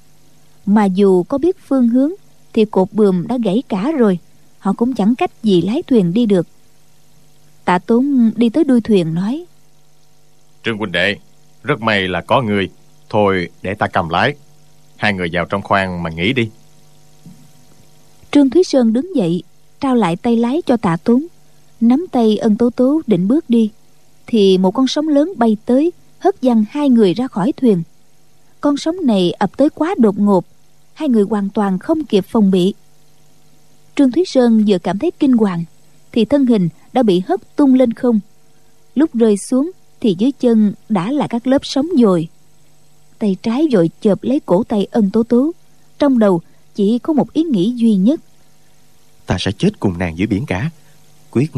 [0.67, 2.13] Mà dù có biết phương hướng
[2.53, 4.19] thì cột buồm đã gãy cả rồi.
[4.59, 6.47] Họ cũng chẳng cách gì lái thuyền đi được.
[7.65, 9.47] Tạ tốn đi tới đuôi thuyền nói
[10.65, 11.17] trương huynh đệ
[11.63, 12.71] rất may là có người.
[13.09, 14.35] Thôi để ta cầm lái.
[14.97, 16.49] Hai người vào trong khoang mà nghỉ đi.
[18.31, 19.43] Trương thúy sơn đứng dậy
[19.81, 21.27] trao lại tay lái cho tạ tốn.
[21.81, 23.71] Nắm tay ân tố tố định bước đi
[24.27, 27.83] thì một con sóng lớn bay tới hất văng hai người ra khỏi thuyền
[28.61, 30.45] con sóng này ập tới quá đột ngột.
[30.95, 32.75] Hai người hoàn toàn không kịp phòng bị.
[33.97, 35.65] Trương thúy sơn vừa cảm thấy kinh hoàng
[36.13, 38.21] thì thân hình đã bị hất tung lên không.
[38.95, 42.29] Lúc rơi xuống thì dưới chân đã là các lớp sóng dồi.
[43.19, 45.53] Tay trái vội chộp lấy cổ tay ân tố tố
[45.99, 46.41] trong đầu
[46.75, 48.21] chỉ có một ý nghĩ duy nhất.
[49.27, 50.71] Ta sẽ chết cùng nàng dưới biển cả
[51.31, 51.51] quyết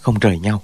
[0.00, 0.62] không rời nhau.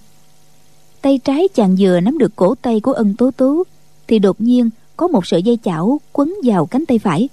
[1.02, 3.64] Tay trái chàng vừa nắm được cổ tay của ân tố tố
[4.08, 7.28] thì đột nhiên có một sợi dây chảo quấn vào cánh tay phải.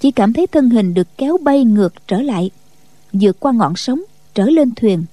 [0.00, 2.50] Chỉ cảm thấy thân hình được kéo bay ngược trở lại,
[3.12, 4.00] vượt qua ngọn sóng,
[4.34, 5.04] trở lên thuyền.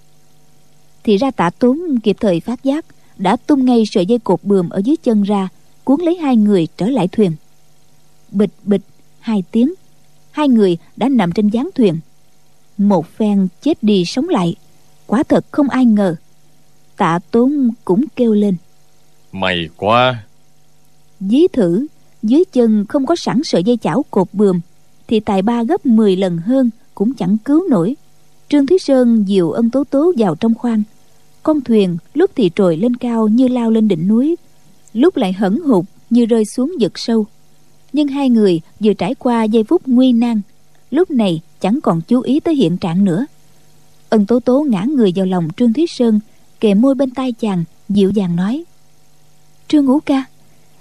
[1.04, 2.86] Thì ra tạ tốn kịp thời phát giác,
[3.18, 5.48] đã tung ngay sợi dây cột bườm ở dưới chân ra,
[5.84, 7.32] cuốn lấy hai người trở lại thuyền.
[8.32, 8.82] Bịch bịch,
[9.20, 9.74] hai tiếng,
[10.32, 12.00] hai người đã nằm trên gián thuyền.
[12.78, 14.56] Một phen chết đi sống lại,
[15.08, 16.16] quả thật không ai ngờ.
[16.98, 18.56] Tạ tốn cũng kêu lên.
[19.32, 20.25] Mày quá
[21.20, 21.88] dí thử,
[22.24, 24.60] dưới chân không có sẵn sợi dây chảo cột bườm,
[25.08, 27.96] thì tài ba gấp 10 lần hơn cũng chẳng cứu nổi.
[28.50, 30.84] Trương thúy sơn dìu ân tố tố vào trong khoang.
[31.44, 34.36] Con thuyền lúc thì trồi lên cao như lao lên đỉnh núi,
[34.94, 37.26] lúc lại hẩn hụt như rơi xuống vực sâu.
[37.94, 40.42] Nhưng hai người vừa trải qua giây phút nguy nan,
[40.92, 43.26] lúc này chẳng còn chú ý tới hiện trạng nữa.
[44.10, 46.20] Ân tố tố ngã người vào lòng trương thúy sơn,
[46.60, 48.64] kề môi bên tai chàng dịu dàng nói,
[49.68, 50.26] trương ngũ ca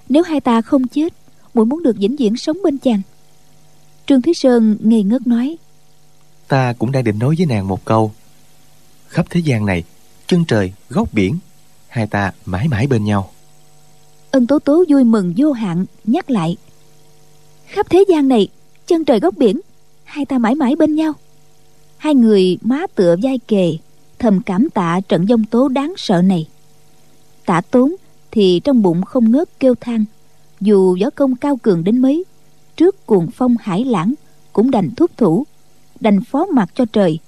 [0.09, 1.13] nếu hai ta không chết
[1.55, 3.03] muội muốn được vĩnh viễn sống bên chàng.
[4.07, 5.57] Trương thúy sơn ngây ngất nói
[6.49, 8.13] ta cũng đang định nói với nàng một câu.
[9.09, 9.85] Khắp thế gian này
[10.27, 11.39] chân trời góc biển
[11.89, 13.31] hai ta mãi mãi bên nhau.
[14.31, 16.57] Ân tố tố vui mừng vô hạn nhắc lại
[17.67, 18.49] khắp thế gian này
[18.87, 19.61] chân trời góc biển
[20.05, 21.13] hai ta mãi mãi bên nhau.
[21.97, 23.77] Hai người má tựa vai kề
[24.19, 26.49] thầm cảm tạ trận dông tố đáng sợ này.
[27.47, 27.95] Tạ tốn
[28.35, 30.05] thì trong bụng không ngớt kêu than.
[30.61, 32.25] Dù võ công cao cường đến mấy
[32.77, 34.15] trước cuồng phong hải lãng
[34.53, 35.45] cũng đành thúc thủ
[36.01, 37.19] đành phó mặt cho trời.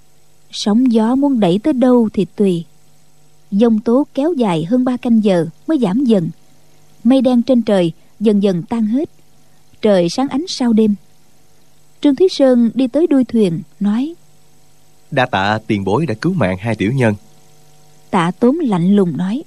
[0.50, 2.64] Sóng gió muốn đẩy tới đâu thì tùy.
[3.50, 6.28] Dông tố kéo dài hơn ba canh giờ mới giảm dần.
[7.04, 9.10] Mây đen trên trời dần dần tan hết.
[9.82, 10.94] Trời sáng ánh sau đêm.
[12.00, 14.14] Trương thúy sơn đi tới đuôi thuyền nói
[15.10, 17.14] đa tạ tiền bối đã cứu mạng hai tiểu nhân.
[18.10, 19.42] Tạ tốn lạnh lùng nói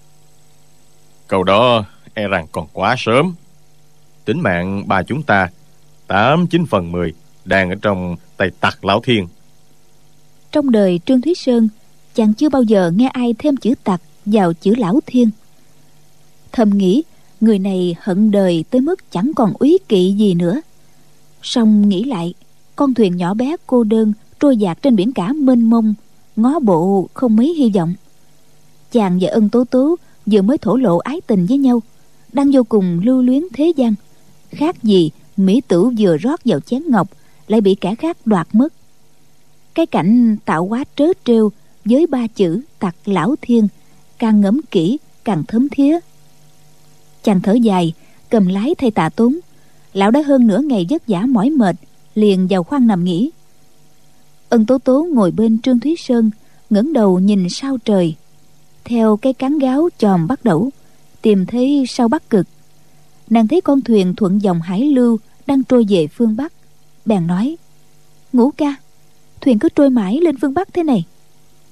[1.30, 3.34] câu đó e rằng còn quá sớm.
[4.26, 5.50] Tính mạng ba chúng ta,
[6.08, 7.14] tám chín phần mười,
[7.46, 9.28] đang ở trong tay tặc lão thiên.
[10.52, 11.70] Trong đời trương thúy sơn,
[12.16, 15.30] chàng chưa bao giờ nghe ai thêm chữ tặc vào chữ lão thiên.
[16.52, 17.04] Thầm nghĩ,
[17.42, 20.62] người này hận đời tới mức chẳng còn úy kỵ gì nữa.
[21.42, 22.34] Song nghĩ lại,
[22.76, 25.94] con thuyền nhỏ bé cô đơn trôi dạt trên biển cả mênh mông,
[26.36, 27.94] ngó bộ không mấy hy vọng.
[28.92, 29.96] Chàng và ân tố tố
[30.32, 31.82] vừa mới thổ lộ ái tình với nhau,
[32.34, 33.94] đang vô cùng lưu luyến thế gian.
[34.50, 37.08] Khác gì, mỹ tử vừa rót vào chén ngọc,
[37.48, 38.74] lại bị kẻ khác đoạt mất.
[39.74, 41.52] Cái cảnh tạo quá trớ trêu
[41.86, 43.68] với ba chữ tặc lão thiên,
[44.18, 46.00] càng ngẫm kỹ, càng thấm thía.
[47.24, 47.94] Chàng thở dài,
[48.30, 49.40] cầm lái thay tạ tốn.
[49.94, 51.76] Lão đã hơn nửa ngày vất vả mỏi mệt,
[52.16, 53.32] liền vào khoang nằm nghỉ.
[54.50, 56.32] Ân tố tố ngồi bên trương thúy sơn,
[56.70, 58.16] ngẩng đầu nhìn sao trời
[58.90, 60.70] theo cái cán gáo chòm bắt đầu
[61.22, 62.48] tìm thấy sao bắc cực.
[63.30, 66.54] Nàng thấy con thuyền thuận dòng hải lưu đang trôi về phương bắc.
[67.06, 67.58] Bèn nói
[68.34, 68.76] ngũ ca
[69.42, 71.04] thuyền cứ trôi mãi lên phương bắc thế này.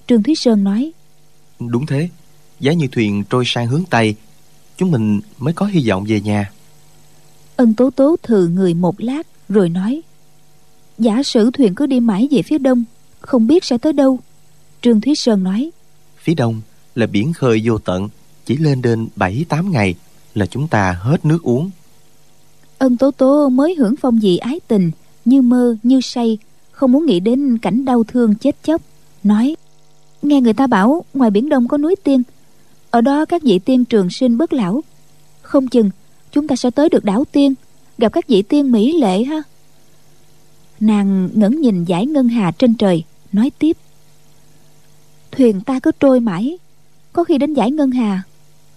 [0.08, 0.92] Trương thúy sơn nói
[1.60, 2.10] đúng thế
[2.60, 4.16] giá như thuyền trôi sang hướng tây
[4.78, 6.52] chúng mình mới có hy vọng về nhà.
[7.56, 10.02] Ân tố tố thừ người một lát rồi nói
[10.98, 12.84] giả sử thuyền cứ đi mãi về phía đông
[13.20, 14.20] không biết sẽ tới đâu.
[14.82, 15.72] Trương thúy sơn nói
[16.18, 16.62] phía đông
[16.98, 18.10] là biển khơi vô tận,
[18.46, 19.96] chỉ lên đến bảy, tám ngày
[20.36, 21.70] là chúng ta hết nước uống.
[22.78, 24.92] Ân tố tố mới hưởng phong vị ái tình,
[25.26, 26.38] như mơ, như say,
[26.72, 28.82] không muốn nghĩ đến cảnh đau thương chết chóc,
[29.24, 29.56] nói,
[30.22, 32.24] nghe người ta bảo, ngoài biển đông có núi tiên,
[32.92, 34.84] ở đó các vị tiên trường sinh bất lão.
[35.42, 35.90] Không chừng,
[36.32, 37.54] chúng ta sẽ tới được đảo tiên,
[37.98, 39.44] gặp các vị tiên mỹ lệ ha.
[40.80, 43.78] Nàng ngẩng nhìn dải ngân hà trên trời, nói tiếp,
[45.32, 46.58] thuyền ta cứ trôi mãi
[47.18, 48.24] có khi đến giải ngân hà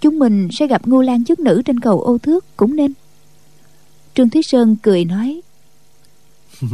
[0.00, 2.92] chúng mình sẽ gặp ngô lan chức nữ trên cầu ô thước cũng nên.
[4.14, 5.40] Trương thúy sơn cười nói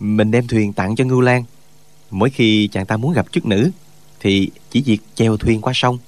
[0.00, 1.44] mình đem thuyền tặng cho ngưu lan.
[2.10, 3.70] Mỗi khi chàng ta muốn gặp chức nữ
[4.20, 5.98] thì chỉ việc chèo thuyền qua sông.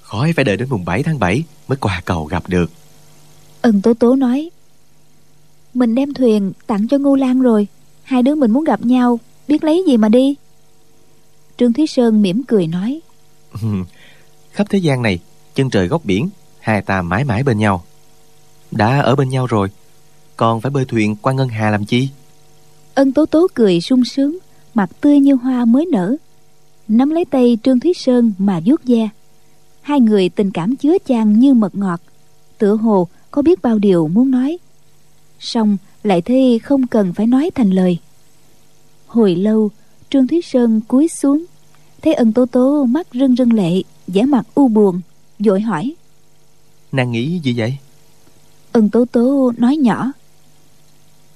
[0.00, 2.70] Khỏi phải đợi đến mùng 7 tháng 7 mới qua cầu gặp được.
[3.62, 4.50] Ân tố tố nói
[5.74, 7.66] mình đem thuyền tặng cho ngô lan rồi
[8.02, 10.34] hai đứa mình muốn gặp nhau biết lấy gì mà đi.
[11.58, 13.00] Trương thúy sơn mỉm cười nói
[14.52, 15.18] khắp thế gian này,
[15.54, 16.28] chân trời góc biển,
[16.60, 17.84] hai ta mãi mãi bên nhau.
[18.70, 19.68] Đã ở bên nhau rồi,
[20.36, 22.08] còn phải bơi thuyền qua ngân hà làm chi?
[22.94, 24.38] Ân tố tố cười sung sướng,
[24.74, 26.16] mặt tươi như hoa mới nở.
[26.88, 29.08] Nắm lấy tay trương thúy sơn mà vuốt ve.
[29.80, 32.00] Hai người tình cảm chứa chan như mật ngọt,
[32.58, 34.58] tựa hồ có biết bao điều muốn nói.
[35.40, 37.98] Song lại thấy không cần phải nói thành lời.
[39.06, 39.70] Hồi lâu,
[40.10, 41.44] trương thúy sơn cúi xuống
[42.06, 45.00] thấy ân tố tố mắt rưng rưng lệ vẻ mặt u buồn
[45.38, 45.94] vội hỏi.
[46.92, 47.76] Nàng nghĩ gì vậy?
[48.72, 50.12] Ân tố tố nói nhỏ.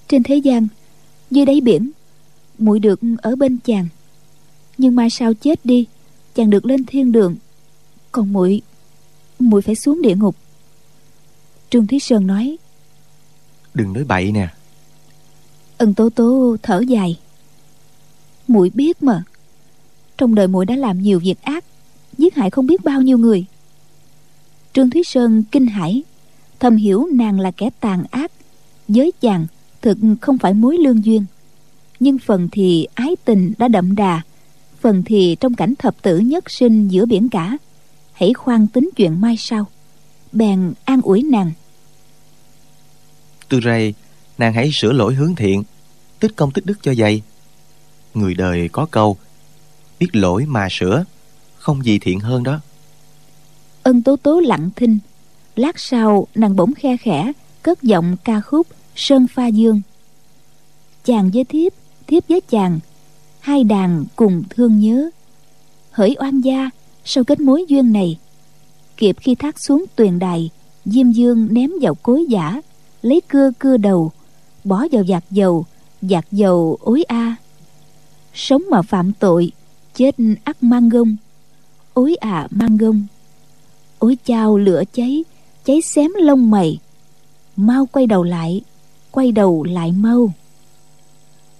[0.09, 0.69] Trên thế gian
[1.31, 1.91] dưới đáy biển
[2.59, 3.89] muội được ở bên chàng.
[4.79, 5.87] Nhưng mai sau chết đi
[6.35, 7.37] chàng được lên thiên đường.
[8.13, 8.63] Còn muội
[9.39, 10.37] muội phải xuống địa ngục.
[11.71, 12.57] Trương thúy sơn nói.
[13.75, 14.49] Đừng nói bậy nè.
[15.79, 17.19] Ân tố tố thở dài.
[18.49, 19.25] Muội biết mà
[20.21, 21.65] trong đời muội đã làm nhiều việc ác,
[22.19, 23.45] giết hại không biết bao nhiêu người.
[24.73, 26.03] Trương thúy sơn kinh hãi,
[26.59, 28.33] thầm hiểu nàng là kẻ tàn ác,
[28.89, 29.47] giới chàng
[29.83, 31.25] thực không phải mối lương duyên.
[32.01, 34.23] Nhưng phần thì ái tình đã đậm đà,
[34.81, 37.59] phần thì trong cảnh thập tử nhất sinh giữa biển cả.
[38.13, 39.67] Hãy khoan tính chuyện mai sau,
[40.33, 41.53] bèn an ủi nàng.
[43.49, 43.95] Từ rày
[44.39, 45.63] nàng hãy sửa lỗi hướng thiện,
[46.19, 47.23] tích công tích đức cho dày
[48.15, 49.17] người đời có câu
[50.01, 51.05] biết lỗi mà sửa,
[51.59, 52.61] không gì thiện hơn đó.
[53.83, 54.99] Ân tố tố lặng thinh,
[55.57, 57.33] lát sau nàng bỗng khe khẽ,
[57.63, 59.81] cất giọng ca khúc sơn pha dương.
[61.05, 61.73] Chàng với thiếp
[62.07, 62.81] thiếp với chàng,
[63.41, 65.11] hai đàn cùng thương nhớ.
[65.91, 66.71] Hỡi oan gia,
[67.05, 68.19] sau kết mối duyên này,
[68.97, 70.51] kịp khi thác xuống tuyền đài,
[70.85, 72.61] diêm dương ném vào cối giả,
[73.03, 74.13] lấy cưa cưa đầu,
[74.65, 75.65] bỏ vào giặt dầu
[76.03, 77.37] giặt dầu ối a.
[78.35, 79.53] Sống mà phạm tội
[79.95, 81.17] chết ắt mang gông
[81.95, 83.07] ối à mang gông
[83.99, 85.25] ối chao lửa cháy
[85.65, 86.79] cháy xém lông mày.
[87.57, 88.61] Mau quay đầu lại
[89.11, 90.33] quay đầu lại mau.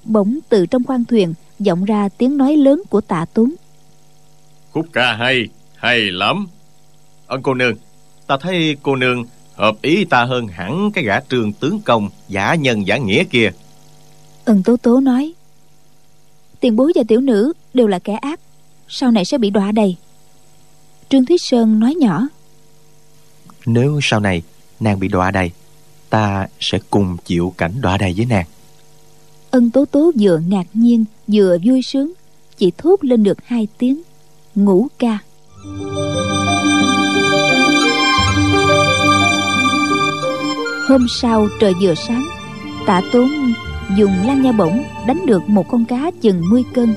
[0.05, 3.55] Bỗng từ trong khoang thuyền vọng ra tiếng nói lớn của tạ tuấn
[4.73, 6.47] khúc ca hay hay lắm.
[7.27, 7.75] Ân cô nương
[8.27, 12.55] ta thấy cô nương hợp ý ta hơn hẳn cái gã trường tướng công giả
[12.55, 13.51] nhân giả nghĩa kia.
[14.45, 15.33] Ân tố tố nói
[16.61, 18.41] tiền bối và tiểu nữ đều là kẻ ác
[18.89, 19.97] sau này sẽ bị đọa đầy.
[21.09, 22.29] Trương thúy sơn nói nhỏ.
[23.67, 24.43] Nếu sau này
[24.81, 25.51] nàng bị đọa đầy
[26.11, 28.47] ta sẽ cùng chịu cảnh đọa đầy với nàng.
[29.51, 32.13] Ân tố tố vừa ngạc nhiên vừa vui sướng
[32.59, 34.03] chỉ thốt lên được hai tiếng
[34.55, 35.19] ngủ ca.
[40.89, 42.29] Hôm sau trời vừa sáng
[42.87, 43.31] tạ tốn
[43.97, 46.95] dùng lan nha bổng đánh được một con cá chừng 10 cân.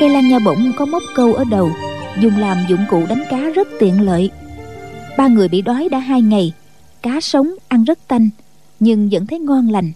[0.00, 1.70] Cây lan nha bổng có móc câu ở đầu,
[2.20, 4.30] dùng làm dụng cụ đánh cá rất tiện lợi.
[5.16, 6.52] Ba người bị đói đã hai ngày,
[7.02, 8.30] cá sống ăn rất tanh,
[8.80, 9.92] nhưng vẫn thấy ngon lành.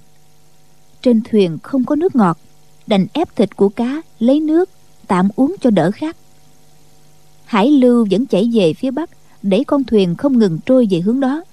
[1.02, 2.38] Trên thuyền không có nước ngọt,
[2.86, 4.70] đành ép thịt của cá lấy nước,
[5.06, 6.16] tạm uống cho đỡ khát.
[7.44, 9.10] Hải lưu vẫn chảy về phía bắc
[9.42, 11.44] để con thuyền không ngừng trôi về hướng đó.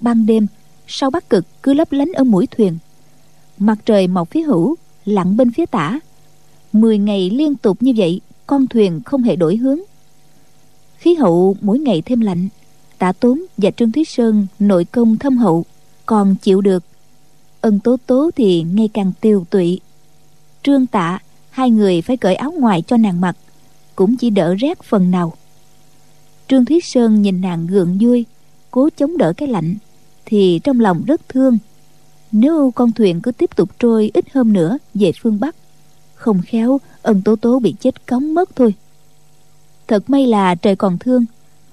[0.00, 0.46] Ban đêm,
[0.86, 2.78] sau bắc cực cứ lấp lánh ở mũi thuyền
[3.58, 6.00] mặt trời mọc phía hữu, lặn bên phía tả.
[6.72, 9.78] Mười ngày liên tục như vậy, con thuyền không hề đổi hướng.
[10.98, 12.48] Khí hậu mỗi ngày thêm lạnh
[12.98, 15.64] tạ tốn và trương thúy sơn nội công thâm hậu,
[16.06, 16.84] còn chịu được.
[17.60, 19.80] Ân tố tố thì ngày càng tiêu tụy.
[20.62, 21.18] Trương tạ
[21.50, 23.36] hai người phải cởi áo ngoài cho nàng mặc,
[23.96, 25.32] cũng chỉ đỡ rét phần nào.
[26.48, 28.24] Trương thúy sơn nhìn nàng gượng vui,
[28.70, 29.76] cố chống đỡ cái lạnh,
[30.24, 31.58] thì trong lòng rất thương
[32.32, 35.56] nếu con thuyền cứ tiếp tục trôi ít hôm nữa về phương bắc,
[36.14, 38.74] không khéo, ân tố tố bị chết cống mất thôi.
[39.88, 41.24] Thật may là trời còn thương.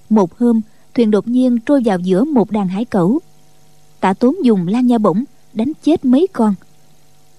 [0.09, 0.61] Một hôm,
[0.93, 3.19] thuyền đột nhiên trôi vào giữa một đàn hải cẩu.
[3.99, 6.55] Tạ tốn dùng lan nha bổng đánh chết mấy con.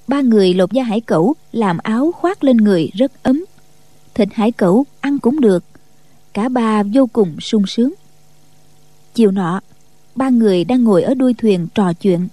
[0.09, 3.45] Ba người lột da hải cẩu, làm áo khoác lên người rất ấm.
[4.15, 5.65] Thịt hải cẩu ăn cũng được.
[6.33, 7.93] Cả ba vô cùng sung sướng.
[9.15, 9.61] Chiều nọ,
[10.15, 12.29] ba người đang ngồi ở đuôi thuyền trò chuyện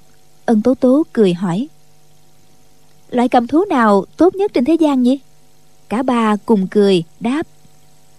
[0.46, 1.68] ân tố tố cười hỏi.
[3.10, 5.20] Loại cầm thú nào tốt nhất trên thế gian nhỉ?
[5.90, 7.48] Cả ba cùng cười đáp.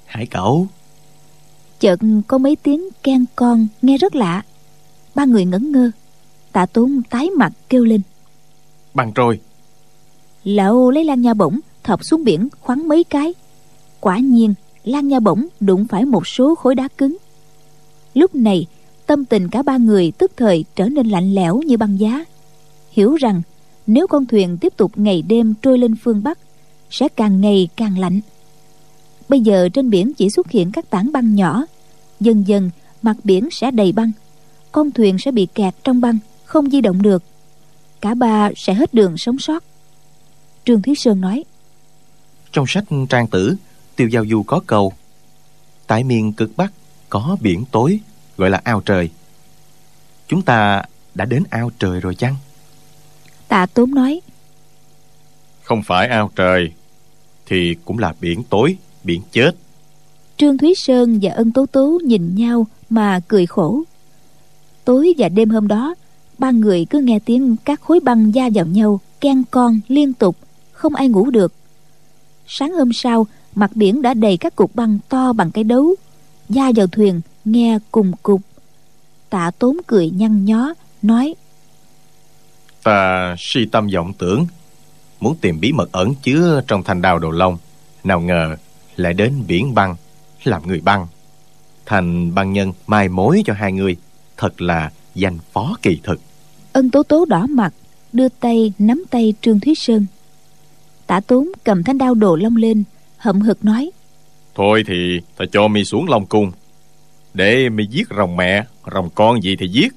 [0.05, 0.67] Hải cẩu.
[1.81, 4.43] Chợt có mấy tiếng ken con nghe rất lạ.
[5.15, 5.91] Ba người ngẩn ngơ.
[6.53, 8.01] Tạ tốn tái mặt kêu lên.
[8.95, 9.41] Băng trôi.
[10.45, 13.35] Lão lấy lan nha bổng thọc xuống biển khoắn mấy cái.
[14.01, 14.55] Quả nhiên
[14.85, 17.17] lan nha bổng đụng phải một số khối đá cứng.
[18.15, 18.67] Lúc này
[19.07, 22.25] tâm tình cả ba người tức thời trở nên lạnh lẽo như băng giá.
[22.91, 23.43] Hiểu rằng,
[23.87, 26.39] nếu con thuyền tiếp tục ngày đêm trôi lên phương bắc,
[26.91, 28.21] sẽ càng ngày càng lạnh.
[29.29, 31.67] Bây giờ trên biển chỉ xuất hiện các tảng băng nhỏ.
[32.21, 32.71] Dần dần,
[33.03, 34.13] mặt biển sẽ đầy băng.
[34.73, 37.23] Con thuyền sẽ bị kẹt trong băng, không di động được.
[38.01, 39.65] Cả ba sẽ hết đường sống sót.
[40.65, 41.45] Trương thúy sơn nói,
[42.55, 43.57] trong sách trang tử,
[43.97, 44.93] tiêu giao du có câu,
[45.87, 46.73] tại miền cực bắc
[47.09, 48.01] có biển tối
[48.37, 49.11] gọi là ao trời.
[50.29, 50.83] Chúng ta
[51.15, 52.37] đã đến ao trời rồi chăng?
[53.49, 54.21] Tạ tốn nói.
[55.63, 56.73] Không phải ao trời
[57.47, 59.57] thì cũng là biển tối biển chết.
[60.37, 63.83] Trương thúy sơn và ân tố tố nhìn nhau mà cười khổ.
[64.85, 65.95] Tối và đêm hôm đó
[66.39, 70.37] ba người cứ nghe tiếng các khối băng da vào nhau ken con liên tục
[70.73, 71.53] không ai ngủ được.
[72.47, 75.95] Sáng hôm sau mặt biển đã đầy các cục băng to bằng cái đấu
[76.49, 78.41] da vào thuyền nghe cùng cục.
[79.31, 81.35] Tạ tốn cười nhăn nhó nói.
[82.83, 84.47] Ta suy tâm vọng tưởng
[85.21, 87.59] muốn tìm bí mật ẩn chứa trong thanh đao đồ long
[88.05, 88.57] nào ngờ
[88.97, 89.97] lại đến biển băng
[90.45, 91.07] làm người băng.
[91.87, 93.97] Thành băng nhân mai mối cho hai người
[94.37, 96.21] thật là danh phó kỳ thực.
[96.73, 97.75] Ân tố tố đỏ mặt
[98.13, 100.07] đưa tay nắm tay trương thúy sơn.
[101.07, 102.85] Tả tốn cầm thanh đao đồ long lên
[103.17, 103.91] hậm hực nói.
[104.55, 106.53] Thôi thì ta cho mi xuống long cung
[107.35, 108.65] để mày giết rồng mẹ,
[108.95, 109.95] rồng con gì thì giết.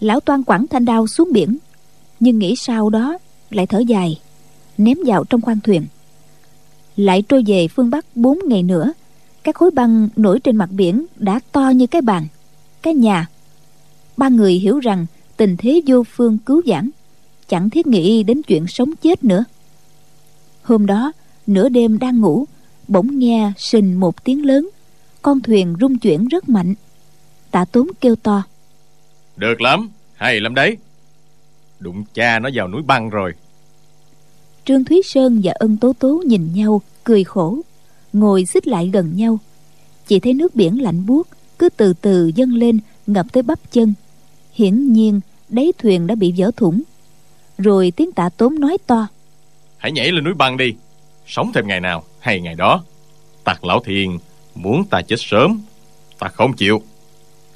[0.00, 1.58] Lão toan quẳng thanh đao xuống biển,
[2.20, 3.18] nhưng nghĩ sau đó
[3.50, 4.20] lại thở dài,
[4.78, 5.86] ném vào trong khoang thuyền.
[6.96, 8.92] Lại trôi về phương bắc bốn ngày nữa,
[9.44, 12.26] các khối băng nổi trên mặt biển đã to như cái bàn,
[12.82, 13.28] cái nhà.
[14.16, 16.90] Ba người hiểu rằng tình thế vô phương cứu giãn
[17.48, 19.44] chẳng thiết nghĩ đến chuyện sống chết nữa.
[20.62, 21.12] Hôm đó,
[21.46, 22.44] nửa đêm đang ngủ,
[22.88, 24.68] bỗng nghe sình một tiếng lớn
[25.24, 26.74] con thuyền rung chuyển rất mạnh.
[27.50, 28.42] Tạ tốn kêu to.
[29.36, 30.76] Được lắm hay lắm đấy.
[31.80, 33.32] Đụng cha nó vào núi băng rồi.
[34.64, 37.58] Trương thúy sơn và ân tố tố nhìn nhau cười khổ
[38.12, 39.38] ngồi xích lại gần nhau.
[40.06, 43.94] Chỉ thấy nước biển lạnh buốt cứ từ từ dâng lên ngập tới bắp chân.
[44.52, 46.82] Hiển nhiên đáy thuyền đã bị vỡ thủng.
[47.58, 49.06] Rồi tiếng tạ tốn nói to.
[49.76, 50.74] Hãy nhảy lên núi băng đi
[51.26, 52.84] sống thêm ngày nào hay ngày đó.
[53.44, 54.18] Tạc lão thiên
[54.54, 55.60] muốn ta chết sớm,
[56.18, 56.82] ta không chịu.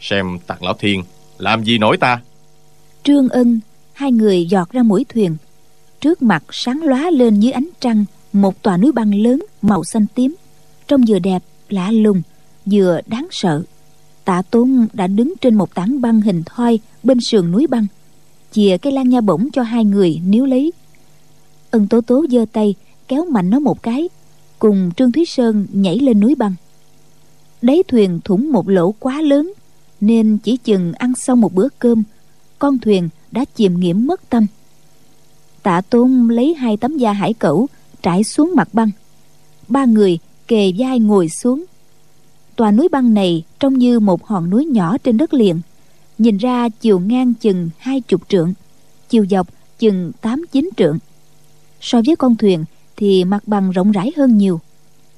[0.00, 1.02] Xem tạc lão thiên,
[1.38, 2.20] làm gì nổi ta?
[3.02, 3.60] Trương ân,
[3.92, 5.36] hai người giọt ra mũi thuyền.
[6.00, 10.06] Trước mặt sáng lóa lên dưới ánh trăng, một tòa núi băng lớn, màu xanh
[10.14, 10.34] tím.
[10.88, 12.22] Trông vừa đẹp, lạ lùng,
[12.66, 13.62] vừa đáng sợ.
[14.24, 17.86] Tạ tốn đã đứng trên một tảng băng hình thoi bên sườn núi băng,
[18.52, 20.72] chìa cây lan nha bổng cho hai người níu lấy.
[21.70, 22.74] Ân tố tố giơ tay,
[23.08, 24.08] kéo mạnh nó một cái,
[24.58, 26.54] cùng trương thúy sơn nhảy lên núi băng
[27.62, 29.52] đáy thuyền thủng một lỗ quá lớn,
[30.00, 32.02] nên chỉ chừng ăn xong một bữa cơm,
[32.58, 34.46] con thuyền đã chìm nghiễm mất tâm.
[35.62, 37.66] Tạ tôn lấy hai tấm da hải cẩu,
[38.02, 38.90] trải xuống mặt băng.
[39.68, 41.64] Ba người kề vai ngồi xuống.
[42.56, 45.60] Tòa núi băng này trông như một hòn núi nhỏ trên đất liền.
[46.18, 48.52] Nhìn ra chiều ngang chừng hai chục trượng,
[49.08, 49.48] chiều dọc
[49.78, 50.98] chừng tám chín trượng.
[51.80, 52.64] So với con thuyền
[52.96, 54.60] thì mặt bằng rộng rãi hơn nhiều.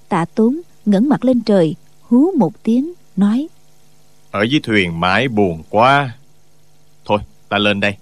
[0.09, 1.75] Tạ tốn ngẩng mặt lên trời
[2.11, 3.49] hú một tiếng nói
[4.31, 6.17] ở dưới thuyền mãi buồn quá.
[7.05, 7.95] Thôi ta lên đây.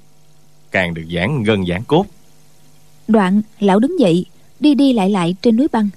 [0.70, 2.06] Càng được giãn gân giãn cốt.
[3.08, 4.24] Đoạn lão đứng dậy
[4.60, 5.88] đi đi lại lại trên núi băng.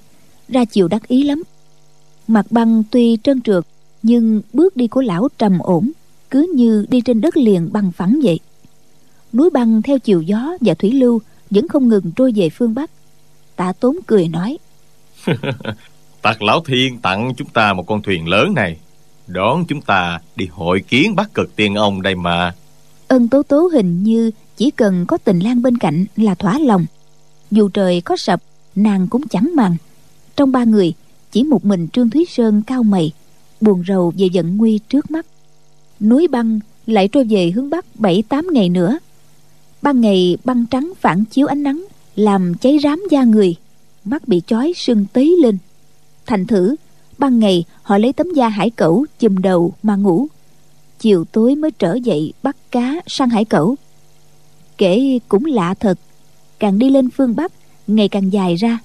[0.49, 1.43] Ra chiều đắc ý lắm.
[2.27, 3.63] Mặt băng tuy trơn trượt
[4.03, 5.91] nhưng bước đi của lão trầm ổn
[6.29, 8.39] cứ như đi trên đất liền bằng phẳng vậy.
[9.33, 12.91] Núi băng theo chiều gió và thủy lưu vẫn không ngừng trôi về phương bắc.
[13.55, 14.57] Tạ tốn cười nói
[16.21, 18.77] Tạc lão thiên tặng chúng ta một con thuyền lớn này.
[19.27, 22.55] Đón chúng ta đi hội kiến bắc cực tiên ông đây mà.
[23.07, 26.85] Ân tố tố hình như chỉ cần có tình lang bên cạnh là thỏa lòng.
[27.51, 28.41] Dù trời có sập,
[28.75, 29.77] nàng cũng chẳng màng.
[30.35, 30.93] Trong ba người,
[31.31, 33.11] chỉ một mình trương thúy sơn cao mày,
[33.61, 35.25] buồn rầu về giận nguy trước mắt.
[35.99, 38.99] Núi băng lại trôi về hướng bắc bảy tám ngày nữa.
[39.81, 43.55] Ban ngày băng trắng phản chiếu ánh nắng, làm cháy rám da người,
[44.03, 45.57] mắt bị chói sưng tí lên
[46.25, 46.75] thành thử,
[47.17, 50.27] ban ngày họ lấy tấm da hải cẩu chùm đầu mà ngủ.
[50.99, 53.75] Chiều tối mới trở dậy bắt cá săn hải cẩu.
[54.77, 55.99] Kể cũng lạ thật,
[56.59, 57.51] càng đi lên phương bắc,
[57.87, 58.79] ngày càng dài ra.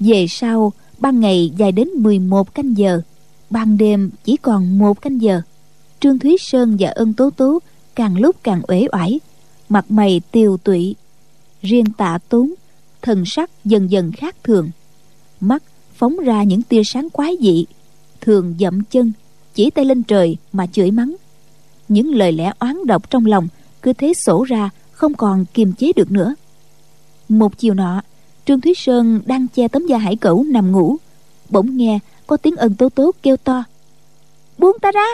[0.00, 3.00] Về sau, ban ngày dài đến 11 canh giờ,
[3.50, 5.40] ban đêm chỉ còn một canh giờ.
[6.00, 7.58] Trương thúy sơn và ân tố tố
[7.94, 9.20] càng lúc càng uể oải,
[9.68, 10.94] mặt mày tiều tụy.
[11.62, 12.54] Riêng tạ tốn,
[13.02, 14.70] thần sắc dần dần khác thường.
[15.40, 15.62] Mắt
[15.94, 17.64] phóng ra những tia sáng quái dị,
[18.20, 19.12] thường dậm chân,
[19.54, 21.16] chỉ tay lên trời mà chửi mắng.
[21.88, 23.48] Những lời lẽ oán độc trong lòng
[23.82, 26.34] cứ thế sổ ra, không còn kiềm chế được nữa.
[27.28, 28.02] Một chiều nọ,
[28.44, 30.96] trương thúy sơn đang che tấm da hải cẩu nằm ngủ,
[31.48, 33.64] bỗng nghe có tiếng ân tố tố kêu to.
[34.58, 35.06] Buông ta ra!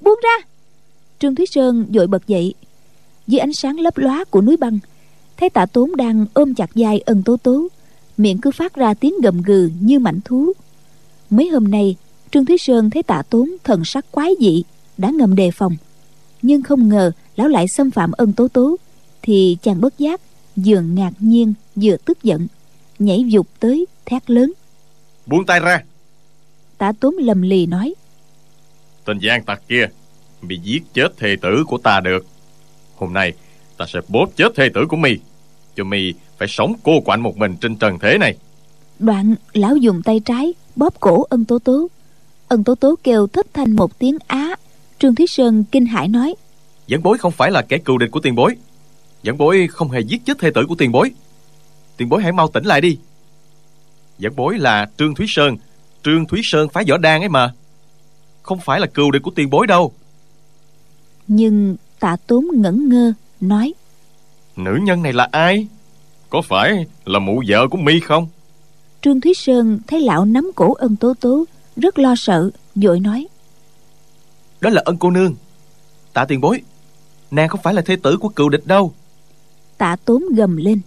[0.00, 0.46] Buông ra!
[1.18, 2.54] Trương thúy sơn vội bật dậy.
[3.26, 4.78] Dưới ánh sáng lấp lóa của núi băng,
[5.36, 7.68] thấy tạ tốn đang ôm chặt vai ân tố tố
[8.22, 10.52] miệng cứ phát ra tiếng gầm gừ như mảnh thú.
[11.30, 11.96] Mấy hôm nay
[12.30, 14.62] trương thúy sơn thấy tạ tốn thần sắc quái dị
[14.98, 15.76] đã ngầm đề phòng.
[16.42, 18.76] Nhưng không ngờ lão lại xâm phạm ân tố tố
[19.22, 20.20] thì chàng bất giác
[20.56, 22.46] vừa ngạc nhiên vừa tức giận
[22.98, 24.52] nhảy dục tới thét lớn.
[25.26, 25.84] Buông tay ra.
[26.78, 27.94] Tạ tốn lầm lì nói.
[29.04, 29.88] Tên gian tặc kia
[30.42, 32.26] bị giết chết thê tử của ta được.
[32.96, 33.32] Hôm nay
[33.76, 35.10] ta sẽ bóp chết thê tử của mi
[35.76, 38.36] cho mi phải sống cô quạnh một mình trên trần thế này.
[38.98, 41.88] Đoạn lão dùng tay trái bóp cổ ân tố tố.
[42.48, 44.56] Ân tố tố kêu thất thanh một tiếng á.
[44.98, 46.34] Trương thúy sơn kinh hãi nói
[46.86, 48.56] dẫn bối không phải là kẻ cừu địch của tiền bối.
[49.22, 51.10] Dẫn bối không hề giết chết thê tử của tiền bối.
[51.96, 52.98] Tiền bối hãy mau tỉnh lại đi.
[54.18, 55.56] Dẫn bối là trương thúy sơn.
[56.04, 57.52] Trương thúy sơn phái võ đan ấy mà.
[58.42, 59.92] Không phải là cừu địch của tiền bối đâu.
[61.26, 63.72] Nhưng tạ tốn ngẩn ngơ nói
[64.56, 65.66] nữ nhân này là ai
[66.30, 68.28] có phải là mụ vợ của mi không?
[69.02, 71.44] Trương thúy sơn thấy lão nắm cổ ân tố tố
[71.76, 73.26] rất lo sợ vội nói.
[74.60, 75.34] Đó là ân cô nương.
[76.12, 76.62] Tạ tiền bối
[77.30, 78.92] nàng không phải là thê tử của cựu địch đâu.
[79.78, 80.80] Tạ tốn gầm lên.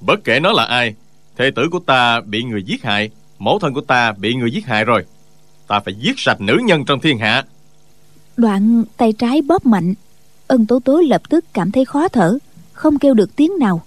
[0.00, 0.94] Bất kể nó là ai
[1.36, 4.66] thê tử của ta bị người giết hại mẫu thân của ta bị người giết
[4.66, 5.04] hại rồi.
[5.66, 7.44] Ta phải giết sạch nữ nhân trong thiên hạ.
[8.36, 9.94] Đoạn tay trái bóp mạnh
[10.46, 12.38] ân tố tố lập tức cảm thấy khó thở
[12.72, 13.82] không kêu được tiếng nào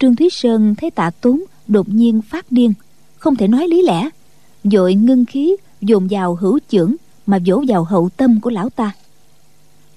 [0.00, 2.74] trương thúy sơn thấy tạ tốn đột nhiên phát điên,
[3.18, 4.08] không thể nói lý lẽ
[4.64, 6.94] dội ngưng khí, dồn vào hữu chưởng
[7.26, 8.92] mà vỗ vào hậu tâm của lão ta.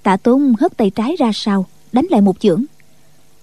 [0.03, 2.63] Tạ tốn hất tay trái ra sau, đánh lại một chưởng.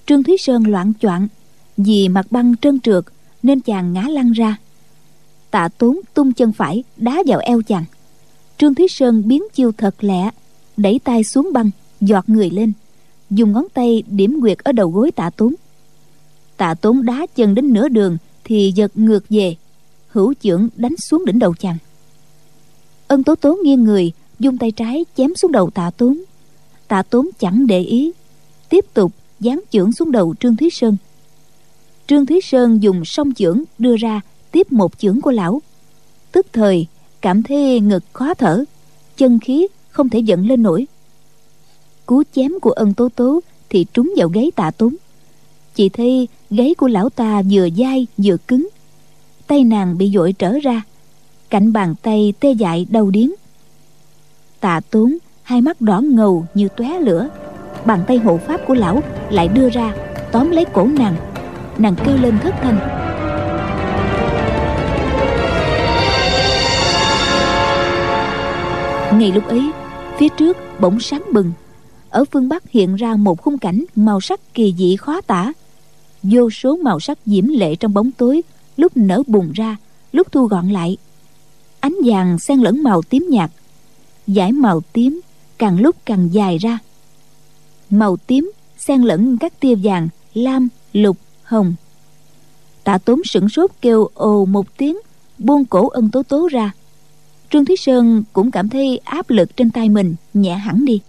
[0.06, 1.28] Trương thúy sơn loạn choạng,
[1.76, 3.04] vì mặt băng trơn trượt
[3.42, 4.56] nên chàng ngã lăn ra.
[5.50, 7.84] Tạ tốn tung chân phải đá vào eo chàng.
[8.58, 10.30] Trương thúy sơn biến chiêu thật lẹ,
[10.76, 12.72] đẩy tay xuống băng, giọt người lên,
[13.30, 15.54] dùng ngón tay điểm nguyệt ở đầu gối tạ tốn
[16.60, 19.56] tạ tốn đá chân đến nửa đường thì giật ngược về.
[20.08, 21.76] Hữu chưởng đánh xuống đỉnh đầu chàng.
[23.08, 26.18] Ân tố tố nghiêng người dùng tay trái chém xuống đầu tạ tốn.
[26.88, 28.12] Tạ tốn chẳng để ý.
[28.68, 30.96] Tiếp tục giáng chưởng xuống đầu trương thúy sơn.
[32.06, 34.20] Trương thúy sơn dùng song chưởng đưa ra
[34.52, 35.62] tiếp một chưởng của lão.
[36.32, 36.86] Tức thời,
[37.20, 38.64] cảm thấy ngực khó thở,
[39.16, 40.86] chân khí không thể dẫn lên nổi.
[42.06, 44.96] Cú chém của ân tố tố thì trúng vào gáy tạ tốn.
[45.74, 48.68] Chị thấy gáy của lão ta vừa dai vừa cứng.
[49.46, 50.82] Tay nàng bị dội trở ra,
[51.50, 53.30] cạnh bàn tay tê dại đau điếng.
[54.60, 57.28] Tạ tốn, hai mắt đỏ ngầu như tóe lửa,
[57.86, 59.94] bàn tay hộ pháp của lão lại đưa ra,
[60.32, 61.16] tóm lấy cổ nàng.
[61.78, 62.78] Nàng kêu lên thất thanh.
[69.18, 69.70] Ngay lúc ấy,
[70.18, 71.52] phía trước bỗng sáng bừng.
[72.10, 75.52] Ở phương bắc hiện ra một khung cảnh màu sắc kỳ dị khó tả
[76.22, 78.42] vô số màu sắc diễm lệ trong bóng tối,
[78.76, 79.76] lúc nở bùng ra,
[80.12, 80.96] lúc thu gọn lại.
[81.80, 83.50] Ánh vàng xen lẫn màu tím nhạt
[84.26, 85.20] dải màu tím
[85.58, 86.78] càng lúc càng dài ra.
[87.90, 91.74] Màu tím xen lẫn các tia vàng, lam, lục, hồng.
[92.84, 94.96] Tạ tốn sửng sốt kêu ồ một tiếng,
[95.38, 96.72] buông cổ ân tố tố ra.
[97.50, 101.00] Trương thúy sơn cũng cảm thấy áp lực trên tay mình nhẹ hẳn đi.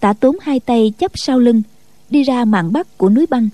[0.00, 1.62] Tạ tốn hai tay chắp sau lưng,
[2.10, 3.48] đi ra mạn bắc của núi băng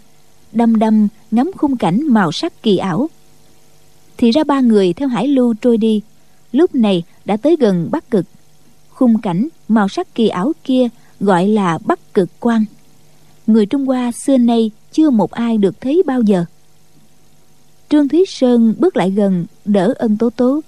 [0.56, 3.08] đăm đăm, ngắm khung cảnh màu sắc kỳ ảo.
[4.16, 6.02] Thì ra ba người theo hải lưu trôi đi,
[6.52, 8.26] lúc này đã tới gần bắc cực.
[8.90, 10.88] Khung cảnh màu sắc kỳ ảo kia
[11.20, 12.64] gọi là bắc cực quan
[13.46, 16.44] người trung hoa xưa nay chưa một ai được thấy bao giờ.
[17.88, 20.60] Trương thúy sơn bước lại gần, đỡ ân tố tố,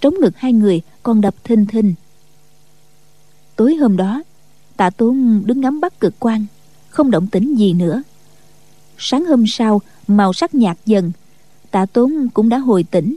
[0.00, 1.94] trống ngực hai người còn đập thình thình.
[3.56, 4.22] Tối hôm đó,
[4.76, 6.46] tạ tốn đứng ngắm bắc cực quan
[6.88, 8.02] không động tĩnh gì nữa
[9.00, 11.12] sáng hôm sau màu sắc nhạt dần.
[11.70, 13.16] Tạ tốn cũng đã hồi tỉnh.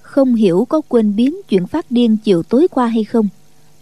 [0.00, 3.28] Không hiểu có quên biến chuyện phát điên chiều tối qua hay không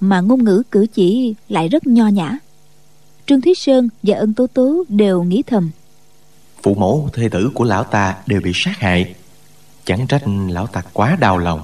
[0.01, 2.39] mà ngôn ngữ cử chỉ lại rất nho nhã.
[3.27, 5.71] Trương thúy sơn và ân tố tố đều nghĩ thầm.
[6.63, 9.15] Phụ mẫu thê tử của lão ta đều bị sát hại.
[9.85, 11.61] Chẳng trách lão ta quá đau lòng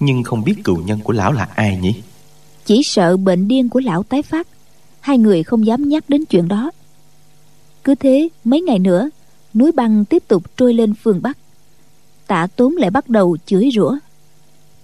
[0.00, 1.94] nhưng không biết cựu nhân của lão là ai nhỉ?
[2.64, 4.48] Chỉ sợ bệnh điên của lão tái phát
[5.00, 6.70] hai người không dám nhắc đến chuyện đó
[7.86, 9.10] cứ thế mấy ngày nữa,
[9.54, 11.38] núi băng tiếp tục trôi lên phương bắc.
[12.26, 13.96] Tạ tốn lại bắt đầu chửi rủa.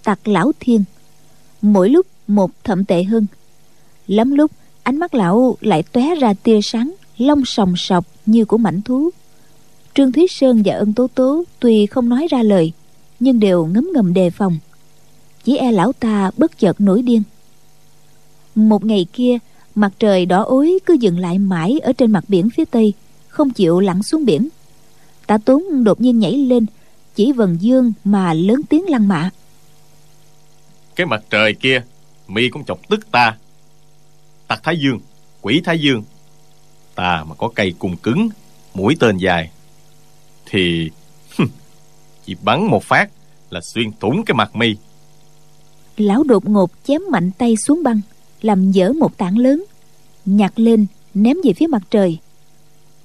[0.03, 0.83] Tặc lão thiên,
[1.61, 3.25] mỗi lúc một thậm tệ hơn.
[4.07, 4.51] Lắm lúc,
[4.83, 9.09] ánh mắt lão lại tóe ra tia sáng long sòng sọc như của mảnh thú.
[9.95, 12.71] Trương thúy sơn và ân tố tố tuy không nói ra lời,
[13.19, 14.57] nhưng đều ngấm ngầm đề phòng.
[15.43, 17.23] Chỉ e lão ta bất chợt nổi điên.
[18.55, 19.37] Một ngày kia
[19.75, 22.93] mặt trời đỏ ối cứ dừng lại mãi ở trên mặt biển phía tây
[23.27, 24.49] không chịu lặn xuống biển.
[25.27, 26.65] Tạ tốn đột nhiên nhảy lên
[27.15, 29.29] chỉ vần dương mà lớn tiếng lăng mạ.
[30.95, 31.83] Cái mặt trời kia
[32.27, 33.37] mi cũng chọc tức ta.
[34.47, 34.99] Tặc thái dương
[35.41, 36.03] quỷ thái dương
[36.95, 38.29] ta mà có cây cung cứng
[38.73, 39.51] mũi tên dài
[40.45, 40.91] thì
[42.25, 43.09] chỉ bắn một phát
[43.49, 44.75] là xuyên thủng cái mặt mi.
[45.97, 48.01] Lão đột ngột chém mạnh tay xuống băng
[48.43, 49.63] làm dở một tảng lớn
[50.25, 52.17] nhặt lên ném về phía mặt trời.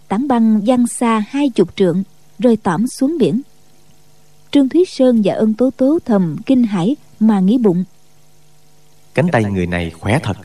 [0.08, 2.02] Tảng băng văng xa hai chục trượng
[2.38, 3.40] rơi tỏm xuống biển.
[4.50, 7.84] Trương thúy sơn và ân tố tố thầm kinh hãi mà nghĩ bụng.
[9.14, 10.36] Cánh tay người này khỏe thật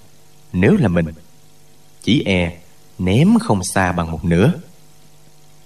[0.53, 1.05] nếu là mình
[2.01, 2.57] chỉ e
[2.99, 4.53] ném không xa bằng một nửa.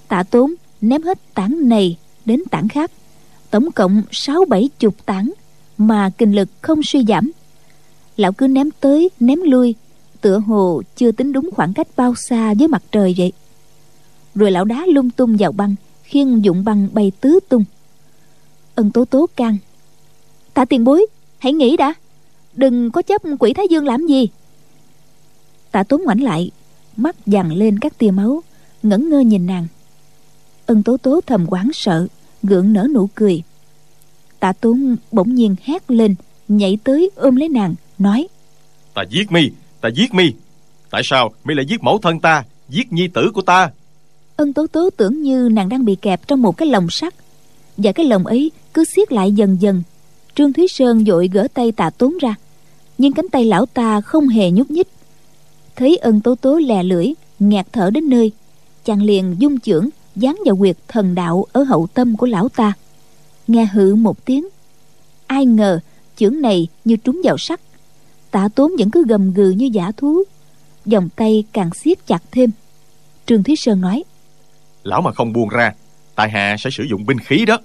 [0.08, 2.92] Tạ tốn ném hết tảng này đến tảng khác
[3.52, 5.34] tổng cộng sáu bảy chục tảng
[5.78, 7.32] mà kinh lực không suy giảm
[8.18, 9.76] lão cứ ném tới, ném lui.
[10.22, 13.32] Tựa hồ chưa tính đúng khoảng cách bao xa với mặt trời vậy.
[14.36, 17.64] Rồi lão đá lung tung vào băng, khiêng dụng băng bay tứ tung.
[18.76, 19.58] Ân tố tố can.
[20.54, 21.06] Tạ tiền bối,
[21.38, 21.94] hãy nghĩ đã.
[22.54, 24.28] Đừng có chấp quỷ thái dương làm gì.
[25.72, 26.52] Tạ tốn ngoảnh lại,
[26.98, 28.44] mắt dằn lên các tia máu,
[28.84, 29.68] ngẩn ngơ nhìn nàng.
[30.66, 32.08] Ân tố tố thầm quán sợ,
[32.44, 33.44] gượng nở nụ cười.
[34.40, 36.16] Tạ tốn bỗng nhiên hét lên,
[36.48, 38.28] nhảy tới ôm lấy nàng nói.
[38.94, 39.50] Ta giết mi
[39.82, 40.34] ta giết mi.
[40.90, 43.70] Tại sao mi lại giết mẫu thân ta giết nhi tử của ta?
[44.36, 47.14] Ân tố tố tưởng như nàng đang bị kẹp trong một cái lồng sắt.
[47.78, 49.84] Và cái lồng ấy cứ siết lại dần dần.
[50.36, 52.36] Trương thúy sơn vội gỡ tay tạ tốn ra.
[52.98, 54.88] Nhưng cánh tay lão ta không hề nhúc nhích.
[55.76, 57.08] Thấy ân tố tố lè lưỡi
[57.40, 58.32] ngạt thở đến nơi.
[58.86, 62.74] Chàng liền dung chưởng dán vào quyệt thần đạo ở hậu tâm của lão ta.
[63.48, 64.48] Nghe hự một tiếng.
[65.28, 65.80] Ai ngờ
[66.16, 67.60] chưởng này như trúng vào sắt
[68.32, 70.24] tạ tốn vẫn cứ gầm gừ như giả thú.
[70.86, 72.52] Vòng tay càng siết chặt thêm.
[73.26, 74.04] Trương thúy sơn nói
[74.88, 75.74] lão mà không buông ra
[76.16, 77.58] tại hạ sẽ sử dụng binh khí đó.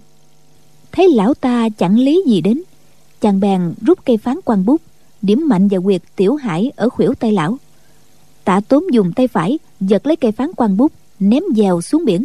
[0.93, 2.63] Thấy lão ta chẳng lý gì đến
[3.21, 4.81] chàng bèn rút cây phán quan bút
[5.23, 7.57] điểm mạnh vào quyệt tiểu hải ở khuỷu tay lão.
[8.45, 12.25] Tạ tốn dùng tay phải giật lấy cây phán quan bút ném dèo xuống biển.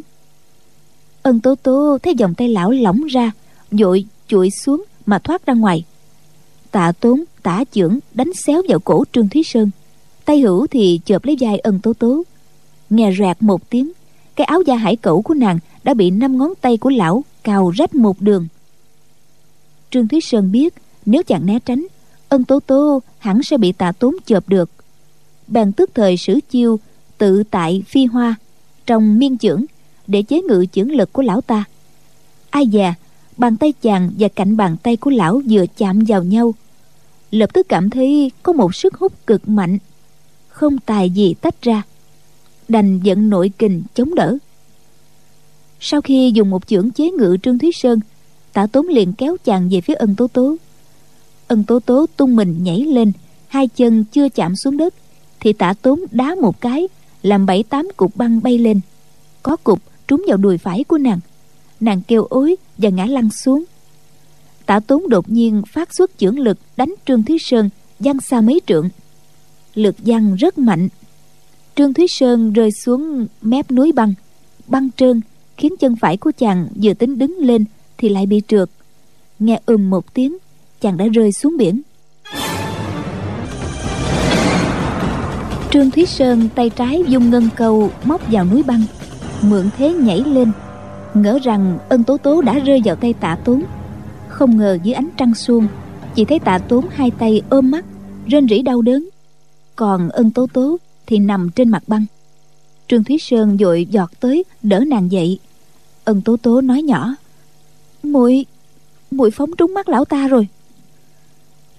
[1.24, 3.32] Ân tố tố thấy vòng tay lão lỏng ra
[3.72, 5.84] vội chuội xuống mà thoát ra ngoài
[6.78, 9.70] tạ tốn, tả chưởng, đánh xéo vào cổ trương thúy sơn.
[10.26, 12.24] Tay hữu thì chộp lấy vai ân tố tố.
[12.90, 13.92] Nghe rạc một tiếng,
[14.36, 17.70] cái áo da hải cẩu của nàng đã bị năm ngón tay của lão cào
[17.70, 18.48] rách một đường.
[19.92, 20.74] Trương thúy sơn biết
[21.06, 21.88] nếu chàng né tránh,
[22.30, 24.70] ân tố tố hẳn sẽ bị tạ tốn chộp được.
[25.48, 26.80] Bèn tức thời sử chiêu
[27.18, 28.36] tự tại phi hoa
[28.86, 29.66] trong miên chưởng
[30.08, 31.64] để chế ngự chưởng lực của lão ta.
[32.50, 32.94] Ai già,
[33.38, 36.54] bàn tay chàng và cạnh bàn tay của lão vừa chạm vào nhau
[37.32, 39.78] lập tức cảm thấy có một sức hút cực mạnh.
[40.50, 41.84] Không tài gì tách ra.
[42.68, 44.38] Đành dẫn nội kình chống đỡ.
[45.80, 48.00] Sau khi dùng một chưởng chế ngự trương thúy sơn
[48.58, 50.56] tạ tốn liền kéo chàng về phía ân tố tố.
[51.48, 53.12] Ân tố tố tung mình nhảy lên,
[53.48, 54.94] hai chân chưa chạm xuống đất,
[55.40, 56.88] thì tạ tốn đá một cái,
[57.24, 58.80] làm bảy tám cục băng bay lên.
[59.44, 61.20] Có cục trúng vào đùi phải của nàng.
[61.80, 63.64] Nàng kêu ối và ngã lăn xuống
[64.68, 68.62] tạ tốn đột nhiên phát xuất chưởng lực đánh trương thúy sơn văng xa mấy
[68.68, 68.90] trượng.
[69.76, 70.88] Lực văng rất mạnh.
[71.76, 74.14] Trương thúy sơn rơi xuống mép núi băng.
[74.68, 75.22] Băng trơn,
[75.58, 77.66] khiến chân phải của chàng vừa tính đứng lên
[77.98, 78.70] thì lại bị trượt.
[79.40, 80.38] Nghe ừm một tiếng,
[80.82, 81.82] chàng đã rơi xuống biển.
[85.72, 88.84] Trương thúy sơn tay trái dung ngân câu móc vào núi băng.
[89.42, 90.52] Mượn thế nhảy lên.
[91.14, 93.64] Ngỡ rằng ân tố tố đã rơi vào tay tạ tốn
[94.38, 95.68] không ngờ dưới ánh trăng xuông
[96.16, 97.86] chỉ thấy tạ tốn hai tay ôm mắt,
[98.28, 99.10] rên rỉ đau đớn.
[99.76, 102.06] Còn ân tố tố thì nằm trên mặt băng.
[102.88, 105.40] Trương thúy sơn vội giọt tới, đỡ nàng dậy.
[106.06, 107.16] Ân tố tố nói nhỏ,
[108.04, 108.46] muội
[109.12, 110.48] muội phóng trúng mắt lão ta rồi.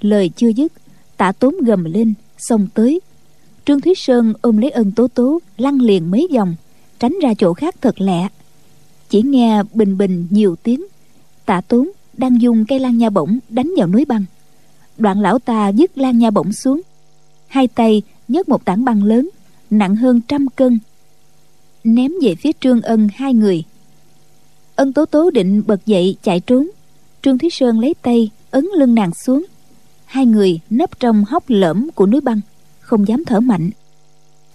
[0.01, 0.73] Lời chưa dứt,
[1.17, 3.01] tạ tốn gầm lên, xông tới.
[3.65, 6.55] Trương thúy sơn ôm lấy ân tố tố, lăn liền mấy vòng,
[6.99, 8.29] tránh ra chỗ khác thật lẹ.
[9.09, 10.87] Chỉ nghe bình bình nhiều tiếng,
[11.47, 14.25] tạ tốn đang dùng cây lan nha bổng đánh vào núi băng.
[14.99, 16.81] Đoạn lão ta dứt lan nha bổng xuống.
[17.47, 19.29] Hai tay nhấc một tảng băng lớn,
[19.71, 20.79] nặng hơn trăm cân,
[21.85, 23.65] ném về phía trương ân hai người.
[24.77, 26.69] Ân tố tố định bật dậy chạy trốn.
[27.23, 29.47] Trương thúy sơn lấy tay, ấn lưng nàng xuống.
[30.05, 32.41] Hai người nấp trong hốc lõm của núi băng,
[32.81, 33.71] không dám thở mạnh.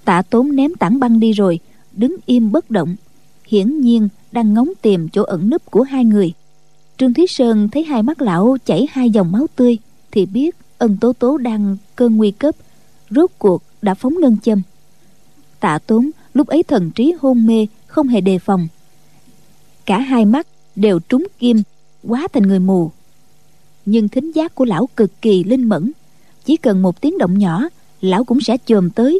[0.05, 1.59] Tạ tốn ném tảng băng đi rồi,
[1.91, 2.95] đứng im bất động,
[3.47, 6.33] hiển nhiên đang ngóng tìm chỗ ẩn núp của hai người
[6.97, 9.77] trương thúy sơn thấy hai mắt lão chảy hai dòng máu tươi,
[10.11, 12.55] thì biết ân tố tố đang cơn nguy cấp,
[13.09, 14.61] rốt cuộc đã phóng ngân châm.
[15.59, 18.67] Tạ tốn lúc ấy thần trí hôn mê, không hề đề phòng.
[19.85, 21.63] Cả hai mắt đều trúng kim,
[22.07, 22.91] quá thành người mù.
[23.85, 25.91] Nhưng thính giác của lão cực kỳ linh mẫn,
[26.45, 27.69] chỉ cần một tiếng động nhỏ,
[28.01, 29.19] lão cũng sẽ chồm tới.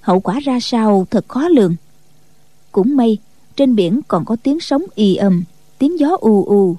[0.00, 1.76] Hậu quả ra sao thật khó lường.
[2.72, 3.18] Cũng may,
[3.56, 5.44] trên biển còn có tiếng sóng ì ầm,
[5.78, 6.76] tiếng gió ù ù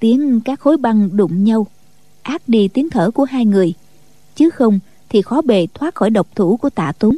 [0.00, 1.66] tiếng các khối băng đụng nhau.
[2.22, 3.74] Át đi tiếng thở của hai người.
[4.36, 4.78] Chứ không
[5.08, 7.16] thì khó bề thoát khỏi độc thủ của tạ tốn.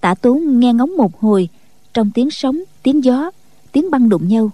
[0.00, 1.48] Tạ tốn nghe ngóng một hồi,
[1.94, 3.30] trong tiếng sóng, tiếng gió,
[3.72, 4.50] tiếng băng đụng nhau,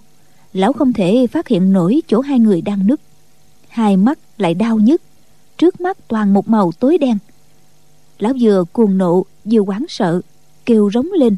[0.53, 2.99] lão không thể phát hiện nổi chỗ hai người đang nứt
[3.75, 5.01] hai mắt lại đau nhức,
[5.57, 7.17] trước mắt toàn một màu tối đen.
[8.19, 10.21] Lão vừa cuồng nộ, vừa hoảng sợ,
[10.65, 11.35] kêu rống lên,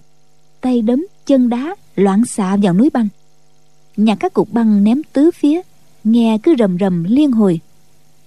[0.61, 3.07] tay đấm chân đá loạn xạ vào núi băng.
[3.97, 5.61] Nhặt các cục băng ném tứ phía
[6.11, 7.59] nghe cứ rầm rầm liên hồi.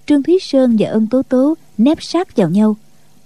[0.05, 2.75] Trương thúy sơn và ân tố tố nép sát vào nhau.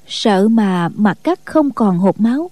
[0.07, 2.51] Sợ mà mặt cắt không còn hột máu.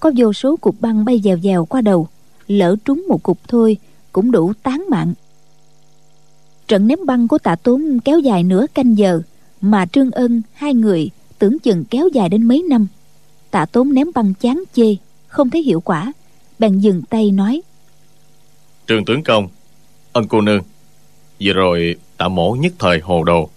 [0.00, 2.08] Có vô số cục băng bay dèo dèo qua đầu.
[2.46, 3.76] Lỡ trúng một cục thôi,
[4.12, 5.14] cũng đủ tán mạng.
[6.68, 9.20] Trận ném băng của tạ tốn kéo dài nửa canh giờ,
[9.60, 12.86] mà trương ân, hai người, tưởng chừng kéo dài đến mấy năm.
[13.50, 16.12] Tạ tốn ném băng chán chê, không thấy hiệu quả,
[16.58, 17.62] bèn dừng tay nói.
[18.86, 19.48] Trương tướng công,
[20.12, 20.62] ân cô nương
[21.40, 23.48] vừa rồi tạ mổ nhất thời hồ đồ.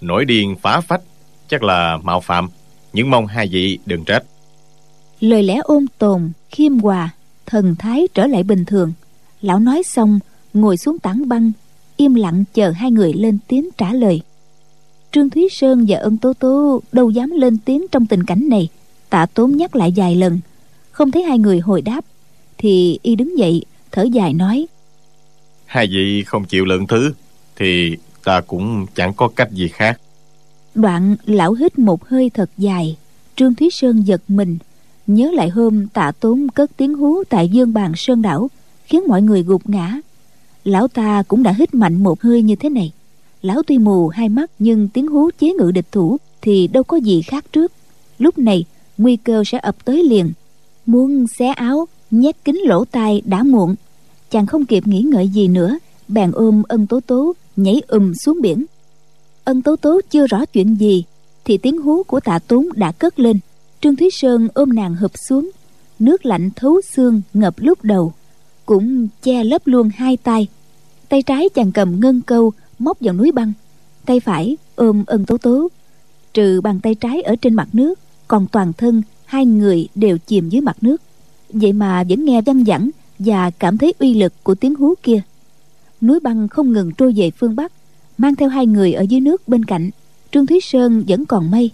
[0.00, 1.00] Nổi điên phá phách.
[1.48, 2.48] Chắc là mạo phạm.
[2.92, 4.22] Nhưng mong hai vị đừng trách.
[5.20, 7.10] Lời lẽ ôn tồn khiêm hòa
[7.46, 8.92] thần thái trở lại bình thường.
[9.42, 10.18] Lão nói xong
[10.54, 11.52] ngồi xuống tảng băng
[11.96, 14.20] im lặng chờ hai người lên tiếng trả lời.
[15.12, 18.68] Trương thúy sơn và ân tố tố đâu dám lên tiếng trong tình cảnh này.
[19.10, 20.40] Tạ tốn nhắc lại vài lần.
[20.90, 22.04] Không thấy hai người hồi đáp
[22.58, 23.62] thì y đứng dậy
[23.92, 24.66] thở dài nói.
[25.66, 27.12] Hai vị không chịu lượng thứ
[27.58, 30.00] thì ta cũng chẳng có cách gì khác.
[30.74, 32.96] Đoạn lão hít một hơi thật dài,
[33.36, 34.58] trương thúy sơn giật mình,
[35.06, 38.50] nhớ lại hôm tạ tốn cất tiếng hú tại dương bàn sơn đảo,
[38.84, 40.00] khiến mọi người gục ngã.
[40.64, 42.92] Lão ta cũng đã hít mạnh một hơi như thế này.
[43.42, 46.96] Lão tuy mù hai mắt nhưng tiếng hú chế ngự địch thủ thì đâu có
[46.96, 47.72] gì khác trước.
[48.18, 48.64] Lúc này,
[48.98, 50.32] nguy cơ sẽ ập tới liền.
[50.86, 53.74] Muốn xé áo, nhét kín lỗ tai đã muộn.
[54.30, 55.78] Chàng không kịp nghĩ ngợi gì nữa,
[56.08, 58.64] bèn ôm ân tố tố nhảy ùm xuống biển.
[59.44, 61.04] Ân tố tố chưa rõ chuyện gì,
[61.44, 63.38] thì tiếng hú của tạ tốn đã cất lên.
[63.80, 65.50] Trương thúy sơn ôm nàng hụp xuống,
[65.98, 68.12] nước lạnh thấu xương ngập lúc đầu,
[68.66, 70.46] cũng che lấp luôn hai tay.
[71.08, 73.52] Tay trái chàng cầm ngân câu móc vào núi băng,
[74.06, 75.68] tay phải ôm ân tố tố.
[76.34, 77.98] Trừ bàn tay trái ở trên mặt nước,
[78.28, 81.02] còn toàn thân hai người đều chìm dưới mặt nước.
[81.48, 85.20] Vậy mà vẫn nghe văng vẳng và cảm thấy uy lực của tiếng hú kia
[86.00, 87.72] núi băng không ngừng trôi về phương bắc,
[88.18, 89.90] mang theo hai người ở dưới nước bên cạnh.
[90.32, 91.70] Trương thúy sơn vẫn còn mây.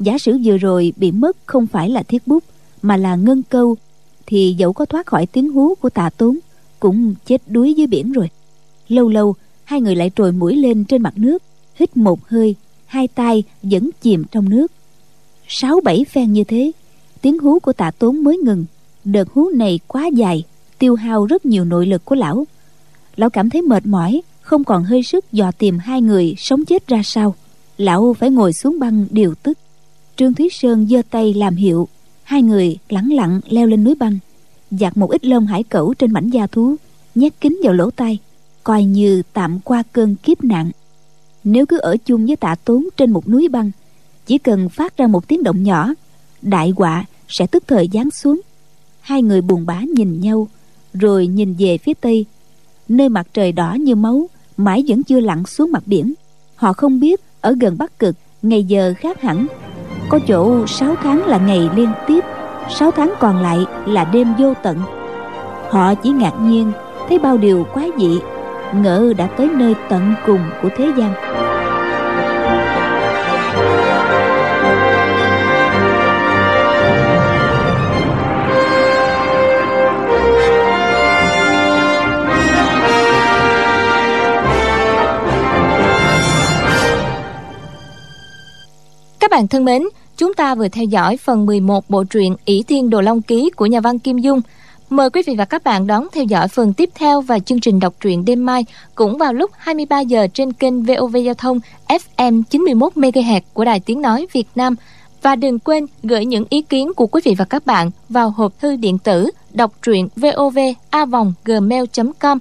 [0.00, 2.44] giả sử vừa rồi bị mất không phải là thiết bút,
[2.82, 3.76] mà là ngân câu,
[4.26, 6.38] thì dẫu có thoát khỏi tiếng hú của tạ tốn,
[6.80, 8.30] cũng chết đuối dưới biển rồi.
[8.88, 11.42] Lâu lâu, hai người lại trồi mũi lên trên mặt nước,
[11.74, 12.54] hít một hơi,
[12.86, 14.72] hai tay vẫn chìm trong nước.
[15.48, 16.72] Sáu bảy phen như thế,
[17.20, 18.64] tiếng hú của tạ tốn mới ngừng.
[19.04, 20.44] Đợt hú này quá dài,
[20.78, 22.46] tiêu hao rất nhiều nội lực của lão
[23.18, 26.86] lão cảm thấy mệt mỏi, không còn hơi sức dò tìm hai người sống chết
[26.86, 27.34] ra sao.
[27.76, 29.58] Lão phải ngồi xuống băng điều tức.
[30.16, 31.88] Trương thúy sơn giơ tay làm hiệu.
[32.22, 34.18] Hai người lẳng lặng leo lên núi băng.
[34.70, 36.76] Giặt một ít lông hải cẩu trên mảnh da thú,
[37.14, 38.18] nhét kín vào lỗ tai,
[38.64, 40.70] coi như tạm qua cơn kiếp nạn.
[41.44, 43.70] Nếu cứ ở chung với tạ tốn trên một núi băng,
[44.26, 45.94] chỉ cần phát ra một tiếng động nhỏ,
[46.42, 48.40] đại họa sẽ tức thời giáng xuống.
[49.00, 50.48] Hai người buồn bã nhìn nhau,
[50.92, 52.26] rồi nhìn về phía tây
[52.88, 54.26] nơi mặt trời đỏ như máu,
[54.56, 56.14] mãi vẫn chưa lặn xuống mặt biển.
[56.56, 59.46] Họ không biết ở gần bắc cực, ngày giờ khác hẳn.
[60.08, 62.24] Có chỗ 6 tháng là ngày liên tiếp,
[62.70, 64.78] sáu tháng còn lại là đêm vô tận.
[65.70, 66.72] Họ chỉ ngạc nhiên,
[67.08, 68.18] thấy bao điều quá dị,
[68.74, 71.12] ngỡ đã tới nơi tận cùng của thế gian.
[89.28, 89.82] Các bạn thân mến,
[90.16, 93.66] chúng ta vừa theo dõi phần 11 bộ truyện ỷ Thiên Đồ Long Ký của
[93.66, 94.40] nhà văn Kim Dung.
[94.90, 97.80] Mời quý vị và các bạn đón theo dõi phần tiếp theo và chương trình
[97.80, 98.64] đọc truyện đêm mai
[98.94, 103.80] cũng vào lúc 23 giờ trên kênh VOV Giao thông FM 91 MHz của Đài
[103.80, 104.76] Tiếng nói Việt Nam.
[105.22, 108.60] Và đừng quên gửi những ý kiến của quý vị và các bạn vào hộp
[108.60, 112.38] thư điện tử đọc truyện vovavonggmail.com.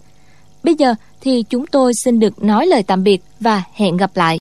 [0.63, 4.35] Bây giờ thì chúng tôi xin được nói lời tạm biệt và hẹn gặp lại.